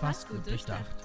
[0.00, 0.96] Fast gut durchdacht.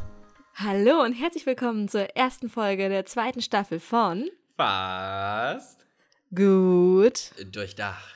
[0.55, 5.85] Hallo und herzlich willkommen zur ersten Folge der zweiten Staffel von Fast
[6.33, 8.15] Gut, durchdacht.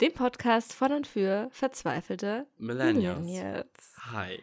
[0.00, 3.18] dem Podcast von und für verzweifelte Millennials.
[3.18, 3.94] Millennials.
[4.12, 4.40] Hi.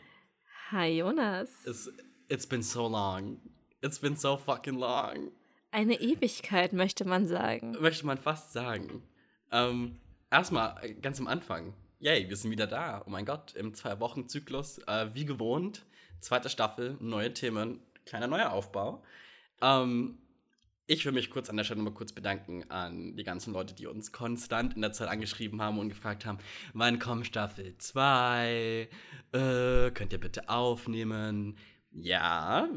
[0.71, 1.49] Hi Jonas.
[1.65, 1.89] It's,
[2.27, 3.39] it's been so long.
[3.81, 5.31] It's been so fucking long.
[5.71, 7.75] Eine Ewigkeit möchte man sagen.
[7.79, 9.03] Möchte man fast sagen.
[9.51, 9.99] Ähm,
[10.31, 11.73] erstmal äh, ganz am Anfang.
[12.05, 13.01] Yay, wir sind wieder da.
[13.07, 14.77] Oh mein Gott, im Zwei-Wochen-Zyklus.
[14.85, 15.87] Äh, wie gewohnt.
[16.19, 19.03] Zweite Staffel, neue Themen, kleiner neuer Aufbau.
[19.59, 20.19] Ähm,
[20.85, 23.87] ich will mich kurz an der Stelle mal kurz bedanken an die ganzen Leute, die
[23.87, 26.37] uns konstant in der Zeit angeschrieben haben und gefragt haben,
[26.75, 28.87] wann kommt Staffel 2?
[29.31, 31.57] Äh, könnt ihr bitte aufnehmen?
[31.91, 32.69] Ja,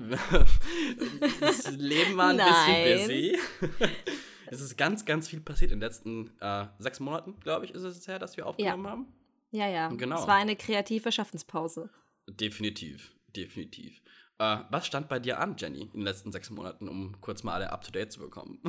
[1.41, 3.39] das Leben war ein bisschen busy.
[4.47, 7.83] es ist ganz, ganz viel passiert in den letzten äh, sechs Monaten, glaube ich, ist
[7.83, 9.18] es her, dass wir aufgenommen haben.
[9.51, 9.89] Ja, ja.
[9.89, 10.21] Genau.
[10.21, 11.91] Es war eine kreative Schaffenspause.
[12.29, 14.03] Definitiv, definitiv.
[14.39, 17.55] Äh, was stand bei dir an, Jenny, in den letzten sechs Monaten, um kurz mal
[17.55, 18.61] alle up to date zu bekommen?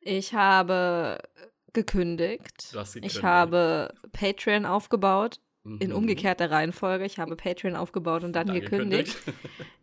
[0.00, 1.18] Ich habe
[1.72, 2.72] gekündigt.
[2.72, 3.16] Du hast gekündigt.
[3.16, 5.40] Ich habe Patreon aufgebaut.
[5.80, 5.96] In Mhm.
[5.96, 7.04] umgekehrter Reihenfolge.
[7.04, 9.16] Ich habe Patreon aufgebaut und dann, Dann gekündigt.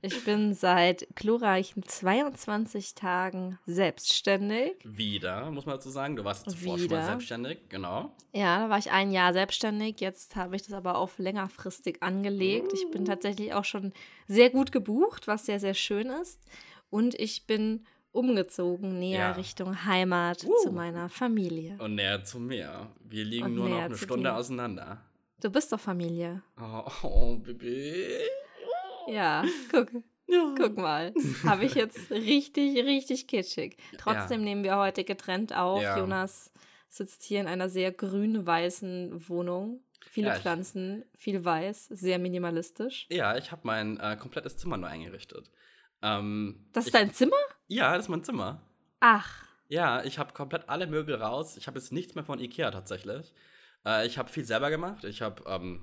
[0.02, 4.74] Ich bin seit glorreichen 22 Tagen selbstständig.
[4.84, 6.16] Wieder, muss man dazu sagen.
[6.16, 7.06] Du warst zuvor schon mal Wieder.
[7.06, 8.16] selbstständig, genau.
[8.34, 10.00] Ja, da war ich ein Jahr selbstständig.
[10.00, 12.72] Jetzt habe ich das aber auf längerfristig angelegt.
[12.74, 13.94] Ich bin tatsächlich auch schon
[14.28, 16.40] sehr gut gebucht, was sehr, sehr schön ist.
[16.90, 19.32] Und ich bin umgezogen näher Ja.
[19.32, 20.54] Richtung Heimat Uh.
[20.64, 21.76] zu meiner Familie.
[21.80, 22.88] Und näher zum Meer.
[23.04, 24.36] Wir liegen Und nur noch eine zu Stunde dir.
[24.36, 25.02] auseinander.
[25.42, 26.42] Du bist doch Familie.
[26.60, 28.20] Oh, oh Baby.
[29.08, 29.90] Ja, guck.
[30.26, 30.56] Ja.
[30.58, 33.78] Guck mal, habe ich jetzt richtig, richtig kitschig.
[33.98, 35.82] Trotzdem nehmen wir heute getrennt auf.
[35.82, 35.98] Ja.
[35.98, 36.52] Jonas
[36.90, 39.82] sitzt hier in einer sehr grün-weißen Wohnung.
[40.06, 43.08] Viele Ja, Pflanzen, viel weiß, sehr minimalistisch.
[43.10, 45.50] Ja, ich habe mein äh, komplettes Zimmer neu eingerichtet.
[46.02, 47.36] Ähm, Das ist ich, dein Zimmer?
[47.68, 48.62] Ja, das ist mein Zimmer.
[49.00, 51.58] Ach, Ja, ich habe komplett alle Möbel raus.
[51.58, 53.34] Ich habe jetzt nichts mehr von Ikea tatsächlich.
[53.86, 55.04] Äh, ich habe viel selber gemacht.
[55.04, 55.82] Ich habe ähm,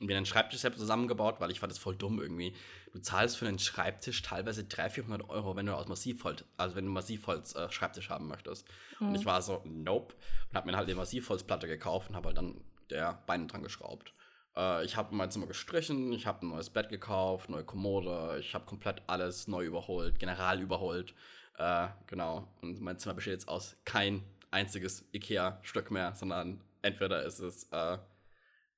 [0.00, 2.54] mir einen Schreibtisch selbst zusammengebaut, weil ich fand das voll dumm irgendwie.
[2.92, 6.86] Du zahlst für einen Schreibtisch teilweise 300, 400 Euro, wenn du aus Massivholz, also wenn
[6.86, 8.66] du Massivholz äh, Schreibtisch haben möchtest.
[8.98, 10.14] Und ich war so, nope.
[10.50, 14.14] Und habe mir halt eine Massivholzplatte gekauft und habe halt dann der Beine dran geschraubt.
[14.56, 18.54] Äh, ich habe mein Zimmer gestrichen, ich habe ein neues Bett gekauft, neue Kommode, ich
[18.54, 21.14] habe komplett alles neu überholt, general überholt.
[21.58, 22.48] Äh, genau.
[22.62, 27.98] Und mein Zimmer besteht jetzt aus kein einziges IKEA-Stück mehr, sondern entweder ist es äh,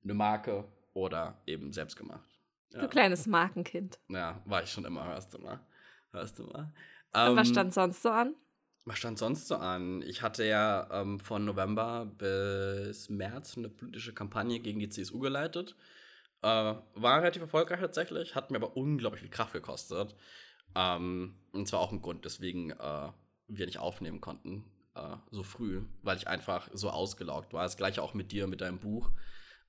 [0.05, 0.65] eine Marke
[0.95, 2.29] oder eben selbst gemacht.
[2.71, 3.99] du kleines Markenkind.
[4.09, 5.61] Ja, war ich schon immer, hörst du mal.
[6.11, 6.73] Hörst du mal.
[7.15, 8.35] Und was Ähm, stand sonst so an?
[8.85, 10.03] was stand sonst so an?
[10.03, 15.77] Ich hatte ja ähm, von November bis März eine politische Kampagne gegen die CSU geleitet.
[16.43, 16.47] Äh,
[16.95, 20.17] war relativ erfolgreich tatsächlich, hat mir aber unglaublich viel Kraft gekostet.
[20.75, 23.13] Ähm, und zwar auch ein Grund, weswegen äh,
[23.47, 27.63] wir nicht aufnehmen konnten äh, so früh, weil ich einfach so ausgelaugt war.
[27.65, 29.11] Das gleiche auch mit dir, mit deinem Buch.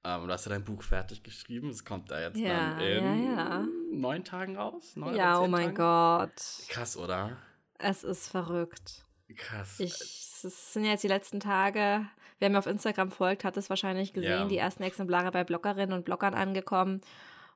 [0.03, 1.69] Ähm, du hast ja dein Buch fertig geschrieben.
[1.69, 3.67] Es kommt da jetzt Ja, dann in ja, ja.
[3.91, 4.95] neun Tagen raus.
[4.95, 6.29] Neun Ja, oh mein Tagen?
[6.29, 6.67] Gott.
[6.69, 7.37] Krass, oder?
[7.79, 9.05] Es ist verrückt.
[9.35, 9.79] Krass.
[9.79, 12.05] Ich, es sind jetzt die letzten Tage,
[12.39, 14.45] wer mir auf Instagram folgt, hat es wahrscheinlich gesehen, Ja.
[14.45, 17.01] die ersten Exemplare bei Bloggerinnen und Bloggern angekommen.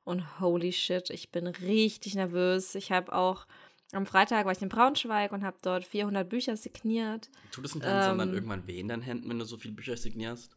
[0.06, 2.76] Und holy shit, ich bin richtig nervös.
[2.76, 3.46] Ich habe auch
[3.94, 7.30] am Freitag war ich in Braunschweig und habe dort 400 Bücher signiert.
[7.52, 9.74] Tut es nicht langsam dann Ähm, irgendwann weh in deinen Händen, wenn du so viele
[9.74, 10.56] Bücher signierst?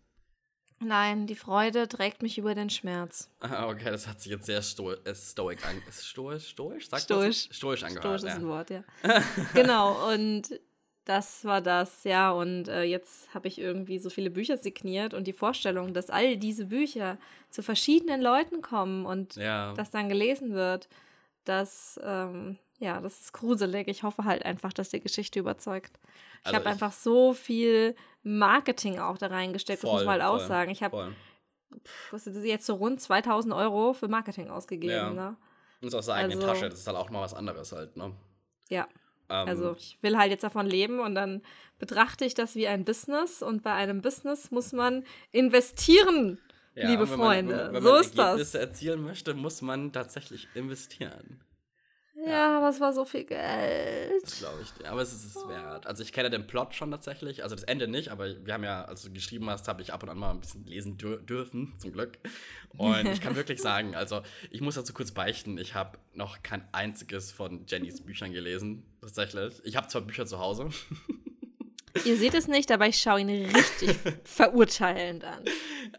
[0.83, 3.29] Nein, die Freude trägt mich über den Schmerz.
[3.41, 5.81] Ah, okay, das hat sich jetzt sehr sto äh, stoic an.
[5.93, 6.49] Stoisch?
[6.49, 6.89] Stoisch?
[6.89, 7.49] Sagt Stoisch.
[7.49, 7.53] So?
[7.53, 8.21] Stoisch angehört.
[8.21, 8.49] Stoisch ist ein ja.
[8.49, 8.83] Wort, ja.
[9.55, 10.59] genau, und
[11.05, 12.31] das war das, ja.
[12.31, 16.39] Und äh, jetzt habe ich irgendwie so viele Bücher signiert und die Vorstellung, dass all
[16.39, 17.19] diese Bücher
[17.51, 19.75] zu verschiedenen Leuten kommen und Ja.
[19.75, 20.89] das dann gelesen wird,
[21.45, 23.87] das, ähm, ja, das ist gruselig.
[23.89, 25.99] Ich hoffe halt einfach, dass die Geschichte überzeugt.
[26.41, 30.23] Ich Also habe einfach so viel Marketing auch da reingesteckt, das muss Voll, man halt
[30.23, 30.71] auch voll, sagen.
[30.73, 31.15] Ich habe Voll.
[32.11, 35.11] was ist das jetzt so rund 2000 Euro für Marketing ausgegeben, Ja.
[35.11, 35.37] ne?
[35.81, 37.97] Und ist aus der eigenen Also- Tasche, das ist halt auch mal was anderes halt,
[37.97, 38.13] ne?
[38.69, 38.89] Ja.
[39.31, 41.43] Ähm, Also ich will halt jetzt davon leben und dann
[41.79, 46.39] betrachte ich das wie ein Business und bei einem Business muss man investieren,
[46.75, 47.57] ja, liebe wenn Freunde.
[47.57, 48.27] wenn man, wenn so man ist das.
[48.27, 51.41] Ergebnisse erzielen möchte, muss man tatsächlich investieren.
[52.27, 54.23] Ja, aber es war so viel Geld.
[54.23, 54.91] Das glaube ich dir.
[54.91, 55.87] Aber es ist es wert.
[55.87, 57.43] Also ich kenne den Plot schon tatsächlich.
[57.43, 60.03] Also das Ende nicht, aber wir haben ja, als du geschrieben hast, habe ich ab
[60.03, 62.19] und an mal ein bisschen lesen dür dürfen, zum Glück.
[62.77, 66.67] Und ich kann wirklich sagen, also ich muss dazu kurz beichten, ich habe noch kein
[66.73, 69.61] einziges von Jennys Büchern gelesen, tatsächlich.
[69.65, 70.69] Ich habe zwar Bücher zu Hause.
[72.05, 75.45] Ihr seht es nicht, aber ich schaue ihn richtig verurteilend an.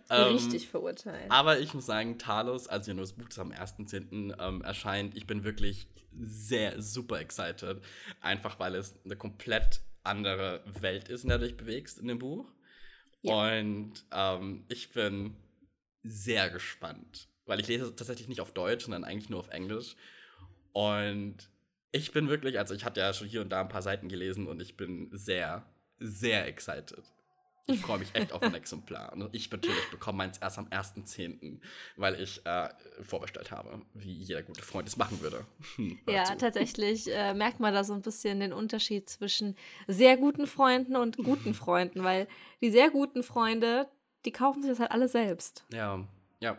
[0.10, 1.32] Ähm, richtig verurteilend.
[1.32, 4.36] Aber ich muss sagen, Talos, als ja nur das Buch das am 1.10.
[4.40, 5.88] Ähm, erscheint, ich bin wirklich
[6.20, 7.82] sehr super excited.
[8.22, 12.20] Einfach weil es eine komplett andere Welt ist, in der du dich bewegst in dem
[12.20, 12.52] Buch.
[13.22, 13.56] Ja.
[13.56, 15.36] Und ähm, ich bin
[16.04, 19.96] sehr gespannt, weil ich lese es tatsächlich nicht auf Deutsch, sondern eigentlich nur auf Englisch.
[20.74, 21.50] Und
[21.92, 24.48] ich bin wirklich, also ich hatte ja schon hier und da ein paar Seiten gelesen
[24.48, 25.66] und ich bin sehr,
[26.02, 27.02] sehr excited.
[27.68, 29.14] Ich freue mich echt auf ein Exemplar.
[29.14, 31.60] Und ich natürlich bekomme meins erst am 1.10.,
[31.96, 32.70] weil ich äh,
[33.04, 35.46] vorbestellt habe, wie jeder gute Freund es machen würde.
[35.76, 36.38] Hm, Ja, zu.
[36.38, 39.56] tatsächlich äh, merkt man da so ein bisschen den Unterschied zwischen
[39.88, 42.28] sehr guten Freunden und guten Freunden, weil
[42.62, 43.88] die sehr guten Freunde,
[44.26, 45.64] die kaufen sich das halt alle selbst.
[45.72, 46.06] Ja,
[46.40, 46.58] ja.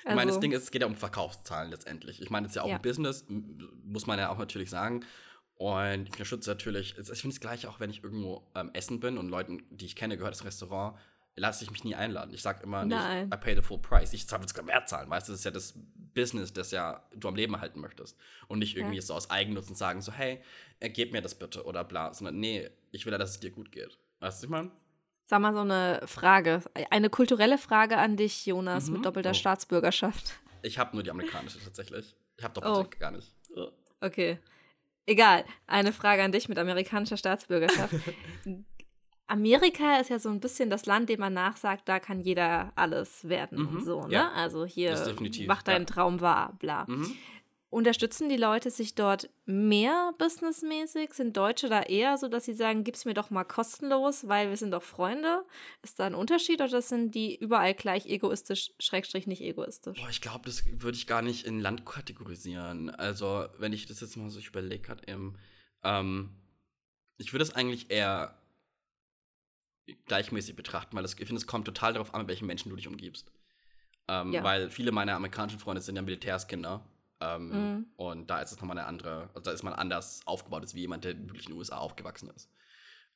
[0.00, 2.22] Ich meine, das Also- Ding ist, es geht ja um Verkaufszahlen letztendlich.
[2.22, 2.76] Ich meine, es ist ja auch Ja.
[2.76, 3.24] ein Business,
[3.84, 5.04] muss man ja auch natürlich sagen.
[5.62, 9.16] Und ich unterstütze natürlich, ich finde es gleich auch, wenn ich irgendwo ähm, essen bin
[9.16, 10.98] und Leuten, die ich kenne, gehört das Restaurant,
[11.36, 12.34] lasse ich mich nie einladen.
[12.34, 13.30] Ich sage immer nicht, Nein.
[13.32, 14.12] I pay the full price.
[14.12, 15.74] Ich zahle sogar mehr zahlen, weißt du, das ist ja das
[16.14, 18.18] Business, das ja du am Leben halten möchtest.
[18.48, 19.02] Und nicht irgendwie Ja.
[19.02, 20.40] so aus Eigennutzen sagen, so, hey,
[20.80, 23.50] äh, gib mir das bitte oder bla, sondern nee, ich will ja, dass es dir
[23.50, 23.96] gut geht.
[24.18, 24.70] Weißt du, was ich meine?
[25.26, 28.94] Sag mal so eine Frage, eine kulturelle Frage an dich, Jonas, Mhm.
[28.94, 29.34] mit doppelter Oh.
[29.34, 30.34] Staatsbürgerschaft.
[30.62, 32.16] Ich habe nur die amerikanische tatsächlich.
[32.36, 32.98] Ich habe doppelte Oh.
[32.98, 33.32] gar nicht.
[34.00, 34.38] Okay.
[35.06, 35.44] Egal.
[35.66, 37.94] Eine Frage an dich mit amerikanischer Staatsbürgerschaft.
[39.26, 43.28] Amerika ist ja so ein bisschen das Land, dem man nachsagt, da kann jeder alles
[43.28, 44.12] werden Mhm, und so, ne?
[44.12, 44.30] ja.
[44.32, 44.92] Also hier
[45.46, 45.86] mach deinen ja.
[45.86, 46.84] Traum wahr, bla.
[46.86, 47.16] Mhm.
[47.72, 51.14] Unterstützen die Leute sich dort mehr businessmäßig?
[51.14, 54.58] Sind Deutsche da eher so, dass sie sagen, gib's mir doch mal kostenlos, weil wir
[54.58, 55.42] sind doch Freunde?
[55.80, 59.98] Ist da ein Unterschied oder sind die überall gleich egoistisch, schrägstrich nicht egoistisch?
[59.98, 62.90] Boah, ich glaube, das würde ich gar nicht in Land kategorisieren.
[62.90, 65.38] Also, wenn ich das jetzt mal so überlege, eben,
[65.82, 66.28] ähm,
[67.16, 68.38] ich würde es eigentlich eher
[70.04, 72.76] gleichmäßig betrachten, weil das, ich finde, es kommt total darauf an, mit welchen Menschen du
[72.76, 73.32] dich umgibst.
[74.08, 74.44] Ähm, Ja.
[74.44, 76.84] Weil viele meiner amerikanischen Freunde sind ja Militärskinder.
[77.22, 77.86] Ähm, Mhm.
[77.96, 80.80] Und da ist es nochmal eine andere, also da ist man anders aufgebaut, als wie
[80.80, 82.50] jemand, der wirklich in den USA aufgewachsen ist.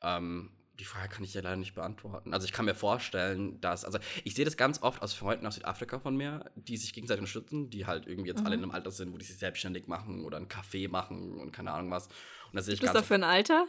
[0.02, 2.34] Ähm, die Frage kann ich dir leider nicht beantworten.
[2.34, 5.54] Also ich kann mir vorstellen, dass, also ich sehe das ganz oft aus Freunden aus
[5.54, 8.64] Südafrika von mir, die sich gegenseitig unterstützen, die halt irgendwie jetzt alle in Mhm.
[8.66, 11.90] einem Alter sind, wo die sich selbstständig machen oder einen Kaffee machen und keine Ahnung
[11.90, 12.06] was.
[12.08, 13.66] Und da sehe ich Gibt es dafür ein Alter?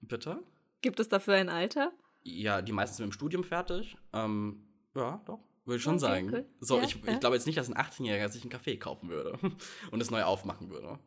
[0.00, 0.42] Bitte?
[0.82, 1.92] Gibt es dafür ein Alter?
[2.24, 3.96] Ja, die meisten sind mit dem Studium fertig.
[4.12, 5.38] Ähm, ja, doch.
[5.68, 6.30] Würde ich schon Okay, sagen.
[6.32, 6.46] cool.
[6.60, 7.12] So, Ja, ich, ja.
[7.12, 9.38] ich glaube jetzt nicht, dass ein 18-Jähriger sich einen Kaffee kaufen würde
[9.90, 10.98] und es neu aufmachen würde.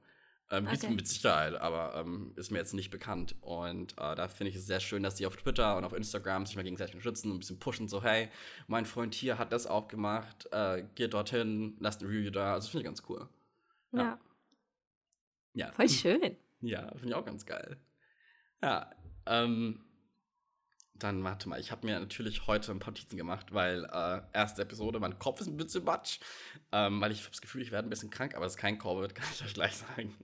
[0.52, 0.90] Ähm, Okay.
[0.90, 3.36] mit Sicherheit, aber ähm, ist mir jetzt nicht bekannt.
[3.42, 6.46] Und äh, da finde ich es sehr schön, dass die auf Twitter und auf Instagram
[6.46, 8.30] sich mal gegenseitig unterstützen und ein bisschen pushen, so, hey,
[8.68, 12.54] mein Freund hier hat das auch gemacht, äh, geht dorthin, lasst ein Review da.
[12.54, 13.28] Also das finde ich ganz cool.
[13.94, 14.00] Ja.
[14.02, 14.20] Ja.
[15.54, 15.72] Ja.
[15.72, 16.36] Voll schön.
[16.64, 17.78] Ja, finde ich auch ganz geil.
[18.62, 18.92] Ja,
[19.26, 19.84] ähm,
[21.04, 24.62] dann warte mal, ich habe mir natürlich heute ein paar Notizen gemacht, weil äh, erste
[24.62, 26.20] Episode, mein Kopf ist ein bisschen matsch,
[26.72, 28.78] ähm, weil ich habe das Gefühl, ich werde ein bisschen krank, aber es ist kein
[28.78, 30.16] Covid, kann ich euch gleich sagen.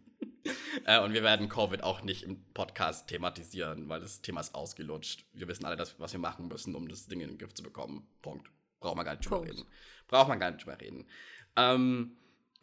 [0.85, 5.25] äh, und wir werden Covid auch nicht im Podcast thematisieren, weil das Thema ist ausgelutscht.
[5.33, 7.63] Wir wissen alle, dass, was wir machen müssen, um das Ding in den Griff zu
[7.63, 8.07] bekommen.
[8.21, 8.49] Punkt.
[8.79, 9.65] Braucht man gar nicht drüber reden.
[10.07, 11.07] Braucht man gar nicht drüber reden.
[11.55, 12.15] Ähm,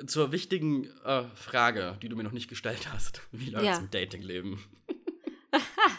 [0.06, 3.20] zur wichtigen äh, Frage, die du mir noch nicht gestellt hast.
[3.32, 3.78] Wie läuft es Ja.
[3.78, 4.64] im Datingleben?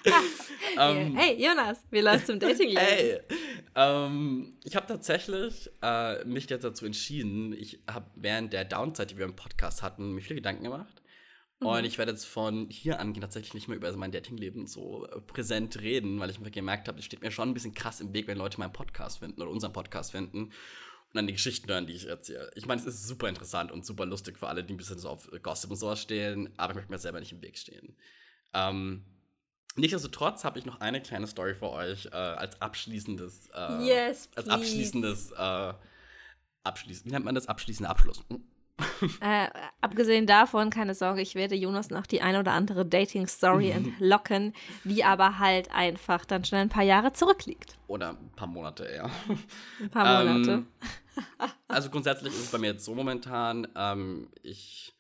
[0.78, 1.10] Yeah.
[1.16, 2.78] hey, Jonas, wie läuft's im Datingleben?
[2.78, 3.20] Ey,
[3.76, 9.18] ähm, ich habe tatsächlich äh, mich jetzt dazu entschieden, ich habe während der Downside, die
[9.18, 11.02] wir im Podcast hatten, mir viele Gedanken gemacht.
[11.60, 11.68] Mhm.
[11.68, 15.22] Und ich werde jetzt von hier an tatsächlich nicht mehr über mein Datingleben so äh,
[15.22, 18.14] präsent reden, weil ich mir gemerkt habe, es steht mir schon ein bisschen krass im
[18.14, 20.52] Weg, wenn Leute meinen Podcast finden oder unseren Podcast finden und
[21.14, 22.52] dann die Geschichten hören, die ich erzähle.
[22.56, 25.10] Ich meine, es ist super interessant und super lustig für alle, die ein bisschen so
[25.10, 27.96] auf Gossip und sowas stehen, aber ich möchte mir selber nicht im Weg stehen.
[28.54, 29.06] Ähm,
[29.76, 34.50] nichtsdestotrotz habe ich noch eine kleine Story für euch äh, als abschließendes, äh, Yes, als
[34.50, 35.74] abschließendes, äh,
[36.64, 37.48] abschließend, wie nennt man das?
[37.48, 38.24] Abschließender Abschluss.
[38.30, 38.44] Hm.
[39.22, 39.48] Äh,
[39.82, 44.54] abgesehen davon, keine Sorge, ich werde Jonas noch die eine oder andere Dating-Story entlocken,
[44.84, 47.78] die aber halt einfach dann schon ein paar Jahre zurückliegt.
[47.88, 49.10] Oder ein paar Monate eher.
[49.80, 50.52] Ein paar Monate.
[50.52, 50.68] Ähm,
[51.68, 54.95] also grundsätzlich ist es bei mir jetzt so momentan, ähm, ich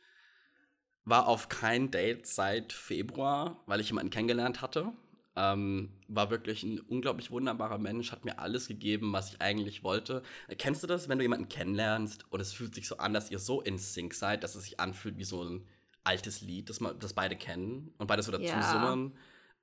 [1.06, 4.92] war auf kein Date seit Februar, weil ich jemanden kennengelernt hatte.
[5.38, 10.24] Ähm, war wirklich ein unglaublich wunderbarer Mensch, hat mir alles gegeben, was ich eigentlich wollte.
[10.48, 13.30] Äh, Kennst du das, wenn du jemanden kennenlernst und es fühlt sich so an, dass
[13.32, 15.68] ihr so in Sync seid, dass es sich anfühlt wie so ein
[16.06, 18.62] altes Lied, das, man, das beide kennen und beide so dazu Ja.
[18.62, 19.18] summen?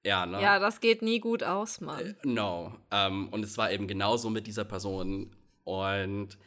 [0.04, 0.42] Ja, ne?
[0.42, 2.16] Ja, das geht nie gut aus, Mann.
[2.25, 2.75] No.
[2.90, 5.34] Ähm, und es war eben genauso mit dieser Person.
[5.64, 6.38] Und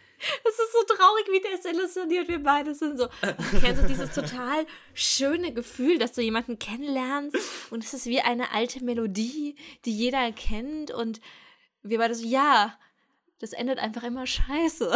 [0.43, 2.98] das ist so traurig, wie desillusioniert wir beide sind.
[2.98, 3.07] So,
[3.62, 7.38] kennst du dieses total schöne Gefühl, dass du jemanden kennenlernst
[7.69, 9.55] und es ist wie eine alte Melodie,
[9.86, 11.22] die jeder kennt und
[11.84, 12.77] wir beide so, ja,
[13.39, 14.95] das endet einfach immer scheiße.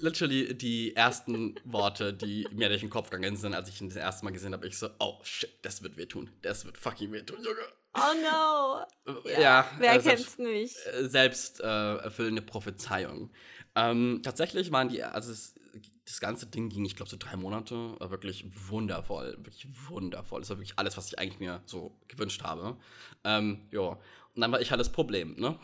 [0.00, 3.96] Literally die ersten Worte, die mir durch den Kopf gegangen sind, als ich ihn das
[3.96, 6.30] erste Mal gesehen habe, ich so, oh shit, das wird wehtun.
[6.42, 7.60] Das wird fucking wehtun, Junge.
[7.94, 9.20] Oh no.
[9.30, 10.76] Ja, ja wer äh, kennt's nicht?
[11.00, 13.30] Selbst äh, erfüllende Prophezeiung.
[13.74, 15.54] Ähm, tatsächlich waren die, also es,
[16.06, 17.74] das ganze Ding ging, ich glaube, so drei Monate.
[17.98, 19.36] War wirklich wundervoll.
[19.38, 20.40] Wirklich wundervoll.
[20.40, 22.76] Das war wirklich alles, was ich eigentlich mir so gewünscht habe.
[23.24, 23.80] Ähm, ja.
[24.34, 25.58] Und dann war ich halt das Problem, ne?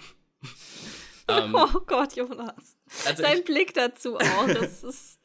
[1.28, 2.76] Ähm, oh Gott, Jonas.
[3.06, 5.20] Also Dein ich, Blick dazu auch, das ist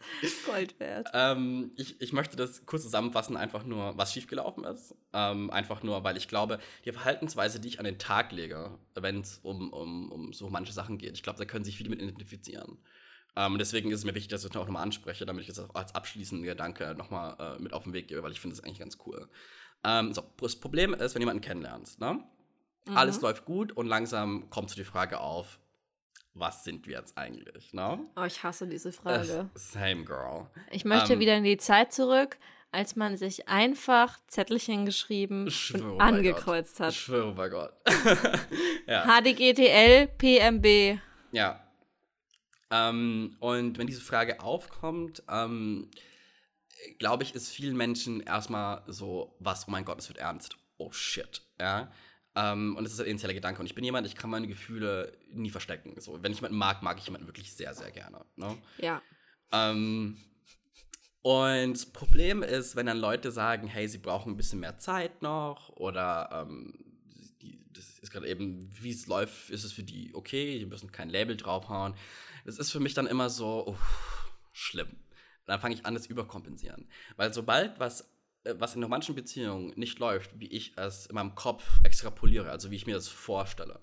[0.46, 1.10] Gold wert.
[1.14, 4.96] Ähm, ich, ich möchte das kurz zusammenfassen, einfach nur, was schiefgelaufen ist.
[5.14, 9.22] Ähm, einfach nur, weil ich glaube, die Verhaltensweise, die ich an den Tag lege, wenn
[9.22, 12.02] es um, um, um so manche Sachen geht, ich glaube, da können sich viele mit
[12.02, 12.78] identifizieren.
[13.36, 15.60] Ähm, deswegen ist es mir wichtig, dass ich das auch nochmal anspreche, damit ich das
[15.60, 18.64] auch als abschließenden Gedanke nochmal äh, mit auf den Weg gebe, weil ich finde das
[18.64, 19.28] eigentlich ganz cool.
[19.84, 22.24] Ähm, so, das Problem ist, wenn jemanden kennenlernst, ne?
[22.86, 22.98] Mhm.
[22.98, 25.60] Alles läuft gut und langsam kommt so die Frage auf,
[26.34, 28.00] was sind wir jetzt eigentlich, ne?
[28.16, 29.50] Oh, ich hasse diese Frage.
[29.54, 30.48] Uh, same girl.
[30.72, 32.38] Ich möchte ähm, wieder in die Zeit zurück,
[32.72, 36.88] als man sich einfach Zettelchen geschrieben und angekreuzt Gott.
[36.88, 36.94] hat.
[36.94, 37.74] Ich schwöre bei Gott.
[38.88, 39.06] ja.
[39.06, 41.00] HDGTL, PMB.
[41.32, 41.60] Ja.
[42.72, 45.92] Ähm, und wenn diese Frage aufkommt, ähm,
[46.98, 50.58] glaube ich, ist vielen Menschen erstmal so, was, oh mein Gott, es wird ernst.
[50.78, 51.44] Oh shit.
[51.60, 51.92] Ja.
[52.36, 53.60] Ähm, und das ist ein initialer Gedanke.
[53.60, 56.00] Und ich bin jemand, ich kann meine Gefühle nie verstecken.
[56.00, 58.26] So, wenn ich jemanden mag, mag ich jemanden wirklich sehr, sehr gerne.
[58.36, 58.58] Ne?
[58.80, 59.02] Ja.
[59.52, 60.18] Ähm,
[61.22, 65.22] und das Problem ist, wenn dann Leute sagen, hey, sie brauchen ein bisschen mehr Zeit
[65.22, 66.74] noch oder ähm,
[67.42, 70.92] die, das ist gerade eben, wie es läuft, ist es für die okay, die müssen
[70.92, 71.96] kein Label draufhauen.
[72.46, 74.90] Das ist für mich dann immer so, uff, schlimm.
[75.46, 76.88] Dann fange ich an, das überkompensieren.
[77.16, 78.13] Weil sobald was
[78.46, 82.76] was in romantischen Beziehungen nicht läuft, wie ich es in meinem Kopf extrapoliere, also wie
[82.76, 83.80] ich mir das vorstelle,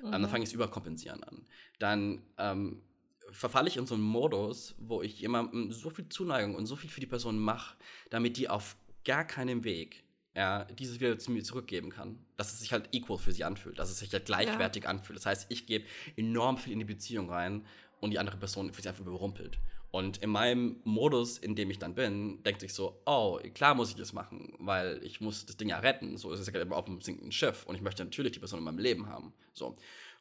[0.00, 0.06] mhm.
[0.06, 0.28] ähm, dann mhm.
[0.28, 1.46] fange ich es überkompensieren an.
[1.78, 2.82] Dann ähm,
[3.30, 6.90] verfalle ich in so einen Modus, wo ich jemandem so viel Zuneigung und so viel
[6.90, 7.76] für die Person mache,
[8.10, 12.18] damit die auf gar keinem Weg ja, dieses wieder zu mir zurückgeben kann.
[12.36, 14.90] Dass es sich halt equal für sie anfühlt, dass es sich halt gleichwertig ja.
[14.90, 15.18] anfühlt.
[15.18, 15.86] Das heißt, ich gebe
[16.16, 17.64] enorm viel in die Beziehung rein
[18.00, 19.58] und die andere Person fühlt sich einfach überrumpelt.
[19.90, 23.90] Und in meinem Modus, in dem ich dann bin, denkt sich so, oh, klar muss
[23.90, 26.16] ich das machen, weil ich muss das Ding ja retten.
[26.18, 28.58] So ist es ja gerade auf einem sinkenden Schiff und ich möchte natürlich die Person
[28.58, 29.32] in meinem Leben haben.
[29.54, 29.76] So.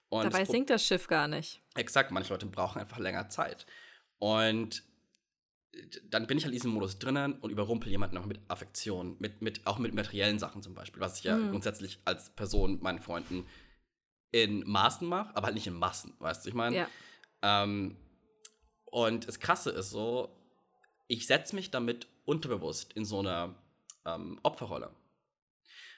[0.10, 1.62] Und Dabei das sinkt das Schiff gar nicht.
[1.75, 3.65] Exakt, manche Leute brauchen einfach länger Zeit.
[4.19, 4.84] Und
[6.10, 9.41] dann bin ich halt in diesem Modus drinnen und überrumpel jemanden auch mit Affektion, mit,
[9.41, 11.51] mit, auch mit materiellen Sachen zum Beispiel, was ich ja mhm.
[11.51, 13.45] grundsätzlich als Person meinen Freunden
[14.31, 16.75] in Maßen mache, aber halt nicht in Massen, weißt du, ich meine?
[16.75, 16.88] Ja.
[17.41, 17.98] Ähm,
[18.95, 20.33] und das Krasse ist so,
[21.07, 23.53] ich setze mich damit unterbewusst in so eine
[24.05, 24.89] ähm, Opferrolle.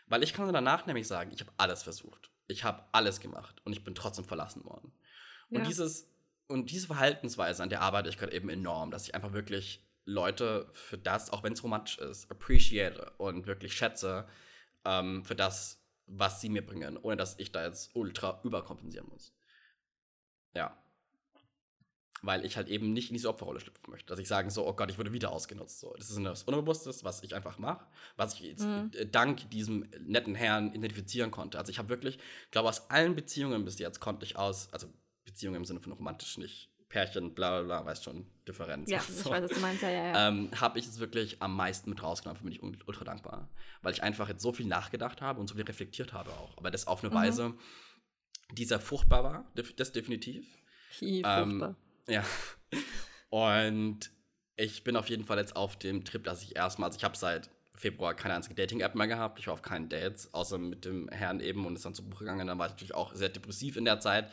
[0.08, 2.32] Weil ich kann danach nämlich sagen, ich habe alles versucht.
[2.48, 4.92] Ich habe alles gemacht und ich bin trotzdem verlassen worden.
[5.52, 5.66] Und, ja.
[5.66, 6.12] dieses,
[6.48, 10.68] und diese Verhaltensweise, an der arbeite ich gerade eben enorm, dass ich einfach wirklich Leute
[10.74, 14.28] für das, auch wenn es romantisch ist, appreciate und wirklich schätze
[14.86, 19.36] ähm, für das, was sie mir bringen, ohne dass ich da jetzt ultra überkompensieren muss.
[20.56, 20.76] Ja
[22.22, 24.08] weil ich halt eben nicht in diese Opferrolle schlüpfen möchte.
[24.08, 25.80] Dass ich sagen so, oh Gott, ich wurde wieder ausgenutzt.
[25.80, 28.92] So, das ist etwas Unbewusstes, was ich einfach mache, was ich jetzt mhm.
[29.12, 31.60] dank diesem netten Herrn identifizieren konnte.
[31.60, 32.20] Also ich habe wirklich,
[32.52, 34.88] glaube aus allen Beziehungen bis jetzt konnte ich aus, also
[35.26, 38.90] Beziehungen im Sinne von romantisch nicht, Pärchen, bla bla bla, weißt schon, Differenz.
[38.90, 39.12] Ja, so.
[39.20, 40.06] ich weiß, was du meinst, ja, ja.
[40.06, 40.28] ja.
[40.30, 43.50] Ähm, habe ich es wirklich am meisten mit rausgenommen, bin ich ultra dankbar.
[43.82, 46.58] Weil ich einfach jetzt so viel nachgedacht habe und so viel reflektiert habe auch.
[46.58, 47.18] Aber das auf eine mhm.
[47.18, 47.54] Weise,
[48.54, 50.48] die sehr fruchtbar war, das definitiv.
[51.00, 51.76] Wie fruchtbar.
[52.10, 52.24] Ja.
[53.30, 54.12] Und
[54.56, 57.18] ich bin auf jeden Fall jetzt auf dem Trip, dass ich erstmal, also ich habe
[57.18, 59.40] seit Februar keine einzige Dating-App mehr gehabt.
[59.40, 62.20] Ich war auf keinen Dates, außer mit dem Herrn eben und ist dann zu Buch
[62.20, 62.48] gegangen.
[62.48, 64.32] Dann war ich natürlich auch sehr depressiv in der Zeit.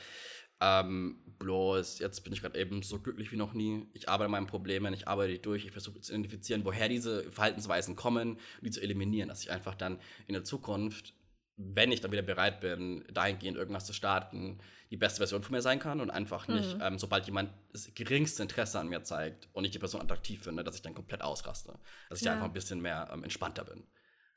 [0.60, 3.86] Ähm, bloß, jetzt bin ich gerade eben so glücklich wie noch nie.
[3.92, 7.96] Ich arbeite an meinen Problemen, ich arbeite durch, ich versuche zu identifizieren, woher diese Verhaltensweisen
[7.96, 11.12] kommen und die zu eliminieren, dass ich einfach dann in der Zukunft
[11.56, 14.58] wenn ich dann wieder bereit bin, dahingehend irgendwas zu starten,
[14.90, 16.82] die beste Version von mir sein kann und einfach nicht, mhm.
[16.82, 20.64] ähm, sobald jemand das geringste Interesse an mir zeigt und ich die Person attraktiv finde,
[20.64, 21.78] dass ich dann komplett ausraste.
[22.08, 22.32] Dass ich ja.
[22.32, 23.86] einfach ein bisschen mehr ähm, entspannter bin.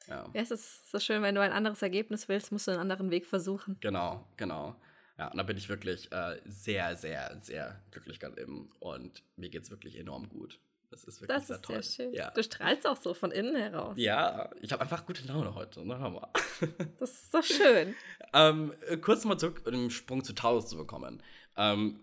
[0.08, 0.30] Ja.
[0.34, 3.12] ja, es ist so schön, wenn du ein anderes Ergebnis willst, musst du einen anderen
[3.12, 3.78] Weg versuchen.
[3.82, 4.80] Genau, genau.
[5.18, 8.72] Ja, und da bin ich wirklich äh, sehr, sehr, sehr glücklich gerade eben.
[8.80, 10.60] Und mir geht es wirklich enorm gut.
[10.89, 11.84] Das ist wirklich das sehr ist toll.
[11.84, 12.13] Sehr schön.
[12.13, 12.32] Ja.
[12.32, 13.96] Du strahlst auch so von innen heraus.
[13.98, 15.86] Ja, ich habe einfach gute Laune heute.
[15.86, 16.00] Ne?
[16.00, 16.29] Hammer.
[17.00, 17.94] Das ist so schön.
[18.34, 21.22] ähm, kurz mal zurück, um den Sprung zu Taurus zu bekommen.
[21.56, 22.00] Ähm,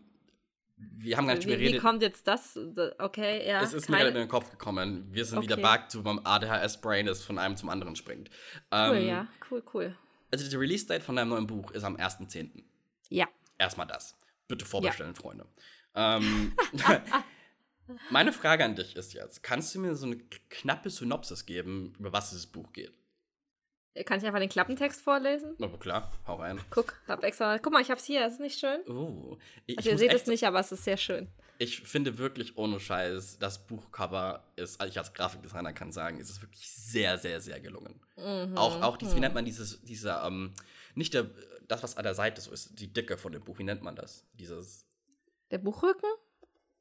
[0.77, 1.75] wir haben gar nicht wie, geredet.
[1.75, 2.59] Wie kommt jetzt das?
[2.99, 3.63] Okay, ja.
[3.63, 5.07] Es ist mir gerade in den Kopf gekommen.
[5.11, 5.47] Wir sind Okay.
[5.49, 8.29] wieder back to beim ADHS-Brain, das von einem zum anderen springt.
[8.73, 9.27] Cool, Ähm, ja.
[9.51, 9.97] Cool, cool.
[10.31, 12.65] Also, die Release-Date von deinem neuen Buch ist am 1.10.
[13.09, 13.27] Ja.
[13.57, 14.17] Erstmal das.
[14.49, 15.47] Bitte vorbestellen, Freunde.
[15.95, 16.55] Ähm,
[18.11, 20.19] meine Frage an dich ist jetzt: Kannst du mir so eine
[20.51, 22.93] knappe Synopsis geben, über was dieses Buch geht?
[24.07, 25.55] Kann ich einfach den Klappentext vorlesen?
[25.59, 26.61] Na klar, hau rein.
[26.71, 27.59] Guck, hab extra.
[27.59, 28.27] Guck mal, ich hab's hier.
[28.27, 28.81] Ist nicht schön?
[28.89, 31.29] Oh, ich, Also ihr seht es nicht, aber es ist sehr schön.
[31.59, 36.29] Ich finde wirklich ohne Scheiß, das Buchcover ist, also ich als Grafikdesigner kann sagen, ist
[36.29, 38.01] es wirklich sehr, sehr, sehr gelungen.
[38.17, 38.57] Mhm.
[38.57, 40.53] Auch, auch dieses, wie nennt man dieses, dieser, ähm,
[40.97, 41.31] nicht der,
[41.69, 43.95] das, was an der Seite so ist, die Dicke von dem Buch, wie nennt man
[43.95, 44.27] das?
[44.33, 44.89] Dieses,
[45.53, 46.11] Der Buchrücken?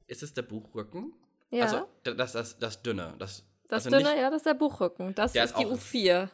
[0.06, 1.12] Ist es der Buchrücken?
[1.50, 1.64] Ja.
[1.64, 3.14] Also, das, das, das Dünne.
[3.18, 5.14] Das, das also dünne, nicht- ja, das ist der Buchrücken.
[5.14, 6.28] Das Der ist ist die auch- U4.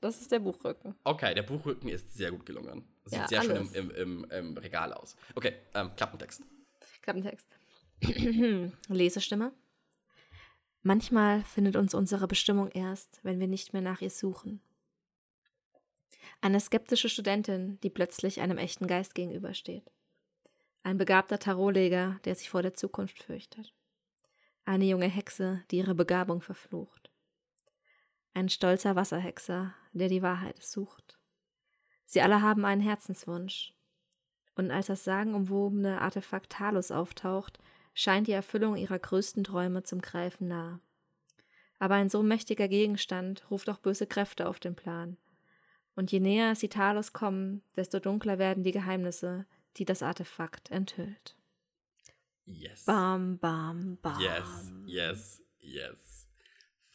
[0.00, 0.94] Das ist der Buchrücken.
[1.04, 2.86] Okay, der Buchrücken ist sehr gut gelungen.
[3.06, 3.72] Sieht Ja, sehr schön alles.
[3.72, 5.16] im, im, im, im Regal aus.
[5.34, 6.42] Okay, ähm, Klappentext.
[7.02, 7.46] Klappentext.
[8.88, 9.52] Lesestimme.
[10.82, 14.60] Manchmal findet uns unsere Bestimmung erst, wenn wir nicht mehr nach ihr suchen.
[16.42, 19.90] Eine skeptische Studentin, die plötzlich einem echten Geist gegenübersteht.
[20.86, 23.74] Ein begabter Tarotleger, der sich vor der Zukunft fürchtet.
[24.64, 27.10] Eine junge Hexe, die ihre Begabung verflucht.
[28.34, 31.18] Ein stolzer Wasserhexer, der die Wahrheit sucht.
[32.04, 33.74] Sie alle haben einen Herzenswunsch.
[34.54, 37.58] Und als das sagenumwobene Artefakt Talos auftaucht,
[37.92, 40.78] scheint die Erfüllung ihrer größten Träume zum Greifen nah.
[41.80, 45.16] Aber ein so mächtiger Gegenstand ruft auch böse Kräfte auf den Plan.
[45.96, 51.36] Und je näher sie Talos kommen, desto dunkler werden die Geheimnisse, die das Artefakt enthüllt.
[52.44, 52.84] Yes.
[52.84, 54.20] Bam, bam, bam.
[54.20, 56.28] Yes, yes, yes.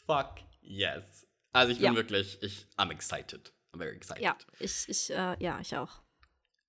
[0.06, 1.26] Fuck, yes.
[1.52, 1.94] Also ich bin Ja.
[1.94, 3.52] wirklich, ich, I'm excited.
[3.72, 4.22] I'm very excited.
[4.22, 6.00] Ja, ich, ich, äh, ja, ich auch.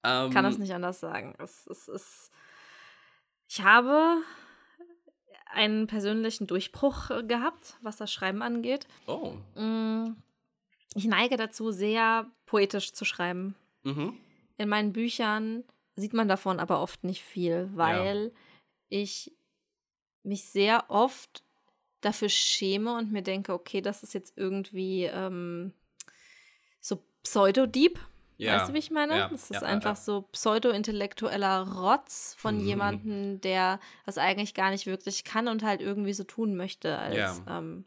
[0.04, 1.34] Ähm, Kann das nicht anders sagen.
[1.40, 2.32] Es, es ist.
[3.48, 4.22] Ich habe
[5.54, 8.88] einen persönlichen Durchbruch äh, gehabt, was das Schreiben angeht.
[9.08, 9.36] Oh.
[9.56, 10.18] Mm,
[10.96, 13.56] Ich neige dazu, sehr poetisch zu schreiben.
[13.84, 14.18] Mhm.
[14.58, 15.64] In meinen Büchern
[15.96, 18.32] sieht man davon aber oft nicht viel, weil
[18.90, 19.32] ich
[20.24, 21.44] mich sehr oft
[22.02, 25.74] dafür schäme und mir denke, okay, das ist jetzt irgendwie ähm,
[26.82, 28.00] so Pseudo-Deep.
[28.38, 28.56] Ja.
[28.58, 29.16] Weißt du, wie ich meine?
[29.18, 30.02] Ja, Das ist ja, ja, einfach ja.
[30.02, 32.66] so pseudo-intellektueller Rotz von Mhm.
[32.66, 37.16] jemandem, der das eigentlich gar nicht wirklich kann und halt irgendwie so tun möchte, als
[37.16, 37.60] Ja.
[37.60, 37.86] ähm,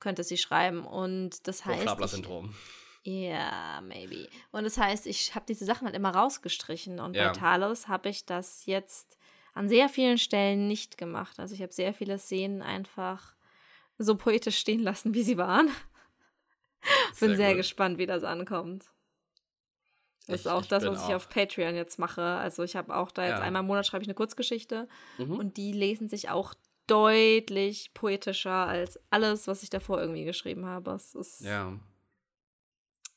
[0.00, 0.84] könnte sie schreiben.
[0.84, 1.80] Und das heißt.
[1.82, 2.54] Hochstapler-Syndrom.
[3.04, 4.28] Ja, maybe.
[4.50, 6.98] Und das heißt, ich habe diese Sachen halt immer rausgestrichen.
[7.00, 7.28] Und Ja.
[7.28, 9.16] bei Talos habe ich das jetzt
[9.52, 11.38] an sehr vielen Stellen nicht gemacht.
[11.38, 13.34] Also ich habe sehr viele Szenen einfach
[13.98, 15.68] so poetisch stehen lassen, wie sie waren.
[17.20, 17.58] Bin sehr gut.
[17.58, 18.86] gespannt, wie das ankommt.
[20.26, 21.16] Das Ich- ist auch das, was ich auch.
[21.16, 22.22] auf Patreon jetzt mache.
[22.22, 23.40] Also ich habe auch da jetzt Ja.
[23.44, 24.88] einmal im Monat schreibe ich eine Kurzgeschichte
[25.18, 25.36] Mhm.
[25.38, 26.54] und die lesen sich auch
[26.86, 30.92] deutlich poetischer als alles, was ich davor irgendwie geschrieben habe.
[30.92, 31.78] Es ist ja.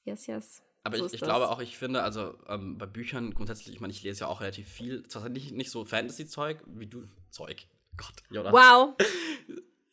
[0.08, 0.64] Yes, yes.
[0.84, 3.92] Aber So ich, ich glaube auch, ich finde, also ähm, bei Büchern grundsätzlich, ich meine,
[3.92, 7.04] ich lese ja auch relativ viel, zwar nicht, nicht so Fantasy-Zeug wie du.
[7.30, 7.68] Zeug.
[7.98, 8.54] Gott, Jonas.
[8.54, 8.96] Wow.